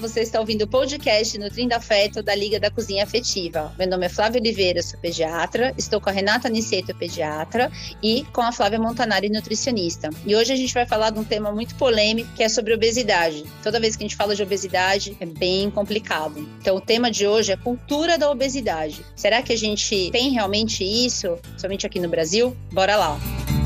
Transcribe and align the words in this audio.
você 0.00 0.20
está 0.20 0.40
ouvindo 0.40 0.62
o 0.62 0.66
podcast 0.66 1.38
Nutrindo 1.38 1.74
Afeto 1.74 2.22
da 2.22 2.34
Liga 2.34 2.58
da 2.58 2.70
Cozinha 2.70 3.04
Afetiva. 3.04 3.72
Meu 3.78 3.86
nome 3.86 4.06
é 4.06 4.08
Flávia 4.08 4.40
Oliveira, 4.40 4.82
sou 4.82 4.98
pediatra, 4.98 5.74
estou 5.76 6.00
com 6.00 6.08
a 6.08 6.12
Renata 6.12 6.48
Aniceto, 6.48 6.94
pediatra, 6.94 7.70
e 8.02 8.24
com 8.32 8.40
a 8.40 8.50
Flávia 8.50 8.78
Montanari, 8.78 9.28
nutricionista. 9.28 10.08
E 10.24 10.34
hoje 10.34 10.54
a 10.54 10.56
gente 10.56 10.72
vai 10.72 10.86
falar 10.86 11.10
de 11.10 11.18
um 11.18 11.24
tema 11.24 11.52
muito 11.52 11.74
polêmico, 11.74 12.32
que 12.34 12.42
é 12.42 12.48
sobre 12.48 12.72
obesidade. 12.72 13.44
Toda 13.62 13.78
vez 13.78 13.94
que 13.94 14.02
a 14.02 14.08
gente 14.08 14.16
fala 14.16 14.34
de 14.34 14.42
obesidade, 14.42 15.14
é 15.20 15.26
bem 15.26 15.70
complicado. 15.70 16.48
Então, 16.60 16.76
o 16.76 16.80
tema 16.80 17.10
de 17.10 17.26
hoje 17.26 17.52
é 17.52 17.56
cultura 17.56 18.16
da 18.16 18.30
obesidade. 18.30 19.04
Será 19.14 19.42
que 19.42 19.52
a 19.52 19.58
gente 19.58 20.10
tem 20.10 20.30
realmente 20.30 20.82
isso, 20.82 21.38
somente 21.58 21.86
aqui 21.86 22.00
no 22.00 22.08
Brasil? 22.08 22.56
Bora 22.72 22.96
lá! 22.96 23.59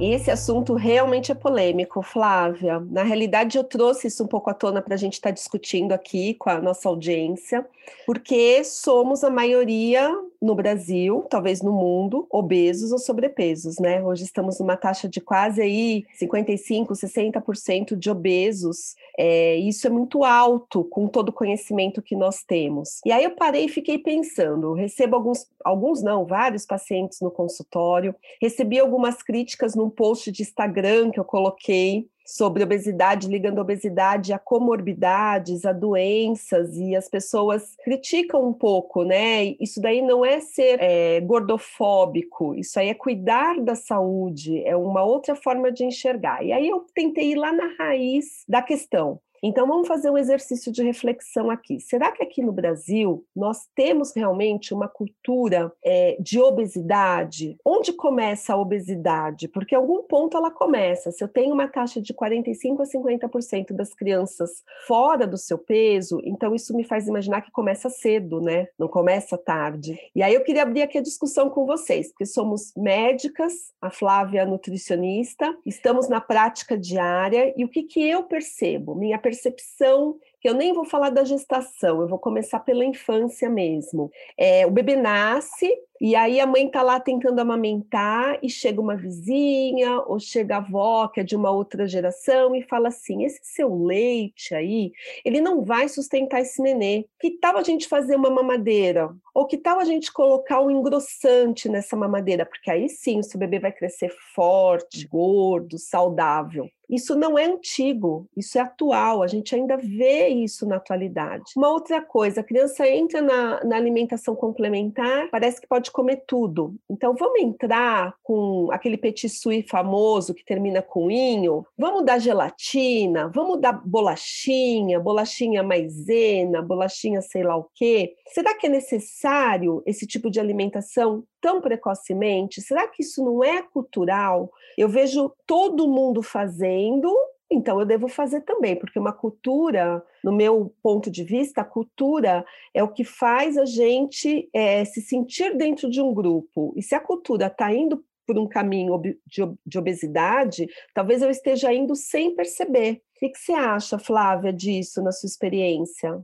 E 0.00 0.12
esse 0.12 0.30
assunto 0.30 0.74
realmente 0.74 1.32
é 1.32 1.34
polêmico, 1.34 2.00
Flávia. 2.02 2.78
Na 2.78 3.02
realidade, 3.02 3.58
eu 3.58 3.64
trouxe 3.64 4.06
isso 4.06 4.22
um 4.22 4.28
pouco 4.28 4.48
à 4.48 4.54
tona 4.54 4.80
para 4.80 4.94
a 4.94 4.98
gente 4.98 5.14
estar 5.14 5.30
tá 5.30 5.34
discutindo 5.34 5.90
aqui 5.90 6.34
com 6.34 6.48
a 6.48 6.60
nossa 6.60 6.88
audiência, 6.88 7.66
porque 8.06 8.62
somos 8.62 9.24
a 9.24 9.30
maioria 9.30 10.08
no 10.40 10.54
Brasil, 10.54 11.26
talvez 11.28 11.62
no 11.62 11.72
mundo, 11.72 12.26
obesos 12.30 12.92
ou 12.92 12.98
sobrepesos, 12.98 13.78
né? 13.78 14.02
Hoje 14.02 14.22
estamos 14.22 14.60
numa 14.60 14.76
taxa 14.76 15.08
de 15.08 15.20
quase 15.20 15.60
aí 15.60 16.04
55, 16.14 16.94
60% 16.94 17.96
de 17.96 18.08
obesos. 18.08 18.94
É, 19.18 19.56
isso 19.56 19.86
é 19.86 19.90
muito 19.90 20.22
alto 20.22 20.84
com 20.84 21.08
todo 21.08 21.30
o 21.30 21.32
conhecimento 21.32 22.00
que 22.00 22.14
nós 22.14 22.44
temos. 22.44 23.00
E 23.04 23.10
aí 23.10 23.24
eu 23.24 23.32
parei 23.32 23.64
e 23.64 23.68
fiquei 23.68 23.98
pensando, 23.98 24.74
recebo 24.74 25.16
alguns, 25.16 25.46
alguns 25.64 26.02
não, 26.02 26.24
vários 26.24 26.64
pacientes 26.64 27.20
no 27.20 27.30
consultório, 27.30 28.14
recebi 28.40 28.78
algumas 28.78 29.22
críticas 29.22 29.74
no 29.74 29.87
um 29.88 29.90
post 29.90 30.30
de 30.30 30.42
Instagram 30.42 31.10
que 31.10 31.18
eu 31.18 31.24
coloquei 31.24 32.06
sobre 32.26 32.62
obesidade, 32.62 33.26
ligando 33.26 33.58
obesidade 33.58 34.34
a 34.34 34.38
comorbidades, 34.38 35.64
a 35.64 35.72
doenças, 35.72 36.76
e 36.76 36.94
as 36.94 37.08
pessoas 37.08 37.74
criticam 37.82 38.46
um 38.46 38.52
pouco, 38.52 39.02
né? 39.02 39.56
Isso 39.58 39.80
daí 39.80 40.02
não 40.02 40.22
é 40.22 40.38
ser 40.38 40.78
é, 40.78 41.20
gordofóbico, 41.22 42.54
isso 42.54 42.78
aí 42.78 42.90
é 42.90 42.94
cuidar 42.94 43.58
da 43.62 43.74
saúde, 43.74 44.62
é 44.64 44.76
uma 44.76 45.02
outra 45.02 45.34
forma 45.34 45.72
de 45.72 45.84
enxergar. 45.84 46.44
E 46.44 46.52
aí 46.52 46.68
eu 46.68 46.84
tentei 46.94 47.32
ir 47.32 47.36
lá 47.36 47.50
na 47.50 47.74
raiz 47.78 48.44
da 48.46 48.60
questão. 48.60 49.18
Então, 49.42 49.66
vamos 49.66 49.86
fazer 49.86 50.10
um 50.10 50.18
exercício 50.18 50.72
de 50.72 50.82
reflexão 50.82 51.50
aqui. 51.50 51.80
Será 51.80 52.12
que 52.12 52.22
aqui 52.22 52.42
no 52.42 52.52
Brasil 52.52 53.24
nós 53.34 53.68
temos 53.74 54.12
realmente 54.14 54.74
uma 54.74 54.88
cultura 54.88 55.72
é, 55.84 56.16
de 56.20 56.40
obesidade? 56.40 57.56
Onde 57.64 57.92
começa 57.92 58.52
a 58.52 58.56
obesidade? 58.56 59.48
Porque 59.48 59.74
em 59.74 59.78
algum 59.78 60.02
ponto 60.02 60.36
ela 60.36 60.50
começa. 60.50 61.10
Se 61.12 61.22
eu 61.22 61.28
tenho 61.28 61.54
uma 61.54 61.68
taxa 61.68 62.00
de 62.00 62.12
45% 62.12 62.80
a 62.80 62.84
50% 62.84 63.72
das 63.72 63.94
crianças 63.94 64.62
fora 64.86 65.26
do 65.26 65.36
seu 65.36 65.58
peso, 65.58 66.20
então 66.24 66.54
isso 66.54 66.74
me 66.76 66.84
faz 66.84 67.06
imaginar 67.06 67.42
que 67.42 67.50
começa 67.50 67.88
cedo, 67.88 68.40
né? 68.40 68.68
Não 68.78 68.88
começa 68.88 69.36
tarde. 69.36 69.98
E 70.14 70.22
aí 70.22 70.34
eu 70.34 70.42
queria 70.42 70.62
abrir 70.62 70.82
aqui 70.82 70.98
a 70.98 71.02
discussão 71.02 71.50
com 71.50 71.66
vocês, 71.66 72.08
porque 72.08 72.26
somos 72.26 72.72
médicas, 72.76 73.72
a 73.80 73.90
Flávia 73.90 74.44
nutricionista, 74.44 75.56
estamos 75.64 76.08
na 76.08 76.20
prática 76.20 76.76
diária, 76.76 77.52
e 77.56 77.64
o 77.64 77.68
que, 77.68 77.82
que 77.82 78.08
eu 78.08 78.24
percebo? 78.24 78.94
Minha 78.94 79.18
percepção 79.28 80.18
que 80.40 80.48
eu 80.48 80.54
nem 80.54 80.72
vou 80.72 80.84
falar 80.84 81.10
da 81.10 81.24
gestação, 81.24 82.00
eu 82.00 82.08
vou 82.08 82.18
começar 82.18 82.60
pela 82.60 82.84
infância 82.84 83.48
mesmo. 83.48 84.10
É, 84.36 84.66
o 84.66 84.70
bebê 84.70 84.96
nasce 84.96 85.72
e 86.00 86.14
aí 86.14 86.38
a 86.38 86.46
mãe 86.46 86.66
está 86.66 86.80
lá 86.80 87.00
tentando 87.00 87.40
amamentar 87.40 88.38
e 88.40 88.48
chega 88.48 88.80
uma 88.80 88.96
vizinha 88.96 90.00
ou 90.02 90.20
chega 90.20 90.54
a 90.54 90.58
avó 90.58 91.08
que 91.08 91.20
é 91.20 91.24
de 91.24 91.34
uma 91.34 91.50
outra 91.50 91.88
geração 91.88 92.54
e 92.54 92.62
fala 92.62 92.88
assim: 92.88 93.24
esse 93.24 93.40
seu 93.42 93.74
leite 93.84 94.54
aí, 94.54 94.92
ele 95.24 95.40
não 95.40 95.64
vai 95.64 95.88
sustentar 95.88 96.40
esse 96.40 96.62
nenê. 96.62 97.04
Que 97.18 97.32
tal 97.32 97.56
a 97.56 97.62
gente 97.62 97.88
fazer 97.88 98.14
uma 98.14 98.30
mamadeira? 98.30 99.10
Ou 99.34 99.46
que 99.46 99.56
tal 99.56 99.80
a 99.80 99.84
gente 99.84 100.12
colocar 100.12 100.60
um 100.60 100.70
engrossante 100.70 101.68
nessa 101.68 101.96
mamadeira? 101.96 102.46
Porque 102.46 102.70
aí 102.70 102.88
sim 102.88 103.18
o 103.18 103.24
seu 103.24 103.38
bebê 103.38 103.58
vai 103.58 103.72
crescer 103.72 104.12
forte, 104.34 105.06
gordo, 105.06 105.78
saudável. 105.78 106.68
Isso 106.88 107.14
não 107.14 107.38
é 107.38 107.44
antigo, 107.44 108.26
isso 108.34 108.56
é 108.56 108.62
atual, 108.62 109.22
a 109.22 109.26
gente 109.26 109.54
ainda 109.54 109.76
vê 109.76 110.27
isso 110.28 110.66
na 110.66 110.76
atualidade. 110.76 111.52
Uma 111.56 111.70
outra 111.70 112.00
coisa, 112.00 112.40
a 112.40 112.44
criança 112.44 112.88
entra 112.88 113.20
na, 113.20 113.64
na 113.64 113.76
alimentação 113.76 114.34
complementar, 114.34 115.28
parece 115.30 115.60
que 115.60 115.66
pode 115.66 115.90
comer 115.90 116.24
tudo. 116.26 116.74
Então 116.90 117.14
vamos 117.14 117.40
entrar 117.40 118.14
com 118.22 118.68
aquele 118.70 118.96
petit 118.96 119.28
suí 119.28 119.62
famoso 119.62 120.34
que 120.34 120.44
termina 120.44 120.82
com 120.82 121.10
inho, 121.10 121.64
vamos 121.76 122.04
dar 122.04 122.18
gelatina, 122.18 123.28
vamos 123.34 123.60
dar 123.60 123.72
bolachinha, 123.72 125.00
bolachinha 125.00 125.62
maisena, 125.62 126.62
bolachinha 126.62 127.20
sei 127.22 127.42
lá 127.42 127.56
o 127.56 127.68
quê. 127.74 128.14
Será 128.28 128.54
que 128.54 128.66
é 128.66 128.70
necessário 128.70 129.82
esse 129.86 130.06
tipo 130.06 130.30
de 130.30 130.40
alimentação 130.40 131.24
tão 131.40 131.60
precocemente? 131.60 132.60
Será 132.60 132.86
que 132.88 133.02
isso 133.02 133.24
não 133.24 133.42
é 133.42 133.62
cultural? 133.62 134.50
Eu 134.76 134.88
vejo 134.88 135.32
todo 135.46 135.88
mundo 135.88 136.22
fazendo, 136.22 137.14
então 137.50 137.80
eu 137.80 137.86
devo 137.86 138.08
fazer 138.08 138.42
também, 138.42 138.76
porque 138.76 138.98
uma 138.98 139.12
cultura, 139.12 140.04
no 140.22 140.32
meu 140.32 140.74
ponto 140.82 141.10
de 141.10 141.24
vista, 141.24 141.62
a 141.62 141.64
cultura 141.64 142.44
é 142.74 142.82
o 142.82 142.92
que 142.92 143.04
faz 143.04 143.56
a 143.56 143.64
gente 143.64 144.48
é, 144.52 144.84
se 144.84 145.00
sentir 145.00 145.56
dentro 145.56 145.88
de 145.88 146.00
um 146.00 146.12
grupo. 146.12 146.74
E 146.76 146.82
se 146.82 146.94
a 146.94 147.00
cultura 147.00 147.46
está 147.46 147.72
indo 147.72 148.04
por 148.26 148.38
um 148.38 148.46
caminho 148.46 149.00
de 149.24 149.78
obesidade, 149.78 150.68
talvez 150.92 151.22
eu 151.22 151.30
esteja 151.30 151.72
indo 151.72 151.96
sem 151.96 152.34
perceber. 152.36 153.00
O 153.16 153.18
que, 153.18 153.32
você 153.34 153.52
acha, 153.52 153.98
Flávia, 153.98 154.52
disso 154.52 155.02
na 155.02 155.10
sua 155.10 155.26
experiência? 155.26 156.20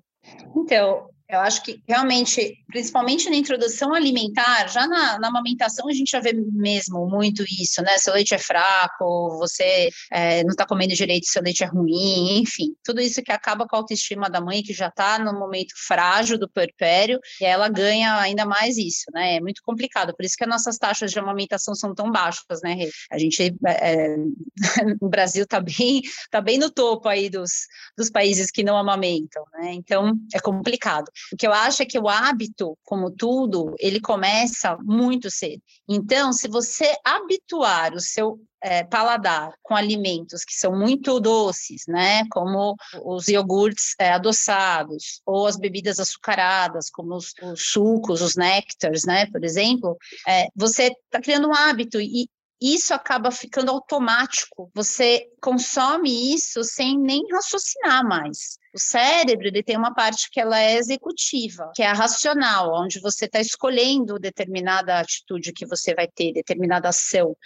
Então, 0.55 1.09
eu 1.35 1.41
acho 1.41 1.63
que 1.63 1.81
realmente, 1.87 2.57
principalmente 2.69 3.29
na 3.29 3.37
introdução 3.37 3.93
alimentar, 3.93 4.69
já 4.69 4.87
na, 4.87 5.19
na 5.19 5.29
amamentação 5.29 5.89
a 5.89 5.93
gente 5.93 6.11
já 6.11 6.21
vê 6.21 6.33
mesmo 6.33 7.07
muito 7.09 7.43
isso, 7.45 7.83
né? 7.83 7.99
Seu 7.99 8.15
leite 8.15 8.35
é 8.35 8.39
fraco, 8.39 9.37
você 9.39 9.91
é, 10.11 10.43
não 10.43 10.51
está 10.51 10.67
comendo 10.67 10.95
direito, 10.95 11.27
seu 11.27 11.43
leite 11.43 11.65
é 11.65 11.67
ruim, 11.67 12.41
enfim, 12.41 12.75
tudo 12.85 13.01
isso 13.01 13.23
que 13.23 13.33
acaba 13.33 13.67
com 13.67 13.77
a 13.77 13.79
autoestima 13.81 14.31
da 14.31 14.41
mãe, 14.41 14.63
que 14.63 14.73
já 14.73 14.89
está 14.89 15.19
no 15.19 15.33
momento 15.39 15.75
frágil 15.87 16.39
do 16.39 16.49
puerpério, 16.49 17.19
e 17.41 17.45
ela 17.45 17.69
ganha 17.69 18.19
ainda 18.19 18.45
mais 18.45 18.77
isso, 18.77 19.05
né? 19.13 19.37
É 19.37 19.41
muito 19.41 19.63
complicado, 19.63 20.15
por 20.15 20.25
isso 20.25 20.37
que 20.37 20.45
as 20.45 20.51
nossas 20.51 20.79
taxas 20.79 21.11
de 21.11 21.19
amamentação 21.19 21.75
são 21.75 21.95
tão 21.95 22.11
baixas, 22.11 22.61
né? 22.63 22.89
A 23.11 23.19
gente, 23.19 23.55
é, 23.67 24.17
o 25.01 25.09
Brasil 25.09 25.45
está 25.45 25.61
bem, 25.61 26.03
tá 26.31 26.41
bem 26.41 26.59
no 26.59 26.71
topo 26.71 27.09
aí 27.09 27.29
dos, 27.29 27.51
dos 27.97 28.11
países 28.11 28.51
que 28.51 28.63
não 28.63 28.77
amamentam, 28.77 29.45
né? 29.53 29.73
Então, 29.73 30.13
é 30.33 30.41
complicado. 30.41 31.11
O 31.33 31.37
que 31.37 31.47
eu 31.47 31.53
acho 31.53 31.83
é 31.83 31.87
que 31.87 31.99
o 31.99 32.09
hábito, 32.09 32.77
como 32.85 33.11
tudo, 33.11 33.75
ele 33.79 34.01
começa 34.01 34.77
muito 34.83 35.31
cedo. 35.31 35.63
Então, 35.89 36.33
se 36.33 36.49
você 36.49 36.97
habituar 37.05 37.95
o 37.95 38.01
seu 38.01 38.39
é, 38.63 38.83
paladar 38.83 39.53
com 39.63 39.77
alimentos 39.77 40.43
que 40.43 40.55
são 40.55 40.77
muito 40.77 41.21
doces, 41.21 41.83
né, 41.87 42.23
como 42.31 42.75
os 43.05 43.29
iogurtes 43.29 43.95
é, 43.99 44.13
adoçados 44.13 45.21
ou 45.27 45.47
as 45.47 45.57
bebidas 45.57 46.01
açucaradas, 46.01 46.89
como 46.89 47.15
os, 47.15 47.35
os 47.43 47.73
sucos, 47.73 48.23
os 48.23 48.37
néctares, 48.37 49.05
né, 49.05 49.27
por 49.27 49.45
exemplo, 49.45 49.99
é, 50.27 50.47
você 50.57 50.85
está 50.85 51.21
criando 51.21 51.49
um 51.49 51.55
hábito 51.55 52.01
e 52.01 52.27
isso 52.61 52.95
acaba 52.95 53.31
ficando 53.31 53.71
automático. 53.71 54.71
Você 54.75 55.27
consome 55.43 56.35
isso 56.35 56.65
sem 56.65 56.99
nem 56.99 57.21
raciocinar 57.31 58.03
mais. 58.07 58.59
O 58.75 58.79
cérebro 58.79 59.47
ele 59.47 59.63
tem 59.63 59.77
uma 59.77 59.95
parte 59.95 60.29
que 60.29 60.41
ela 60.41 60.59
é 60.59 60.75
executiva, 60.75 61.71
que 61.77 61.83
é 61.83 61.87
a 61.87 61.93
racional, 61.93 62.75
onde 62.75 62.99
você 62.99 63.27
está 63.27 63.41
escolhendo 63.41 64.19
determinada 64.19 64.99
atitude 64.99 65.53
que 65.53 65.65
você 65.65 65.95
vai 65.95 66.09
ter, 66.09 66.33
determinada 66.33 66.89
ação. 66.89 67.37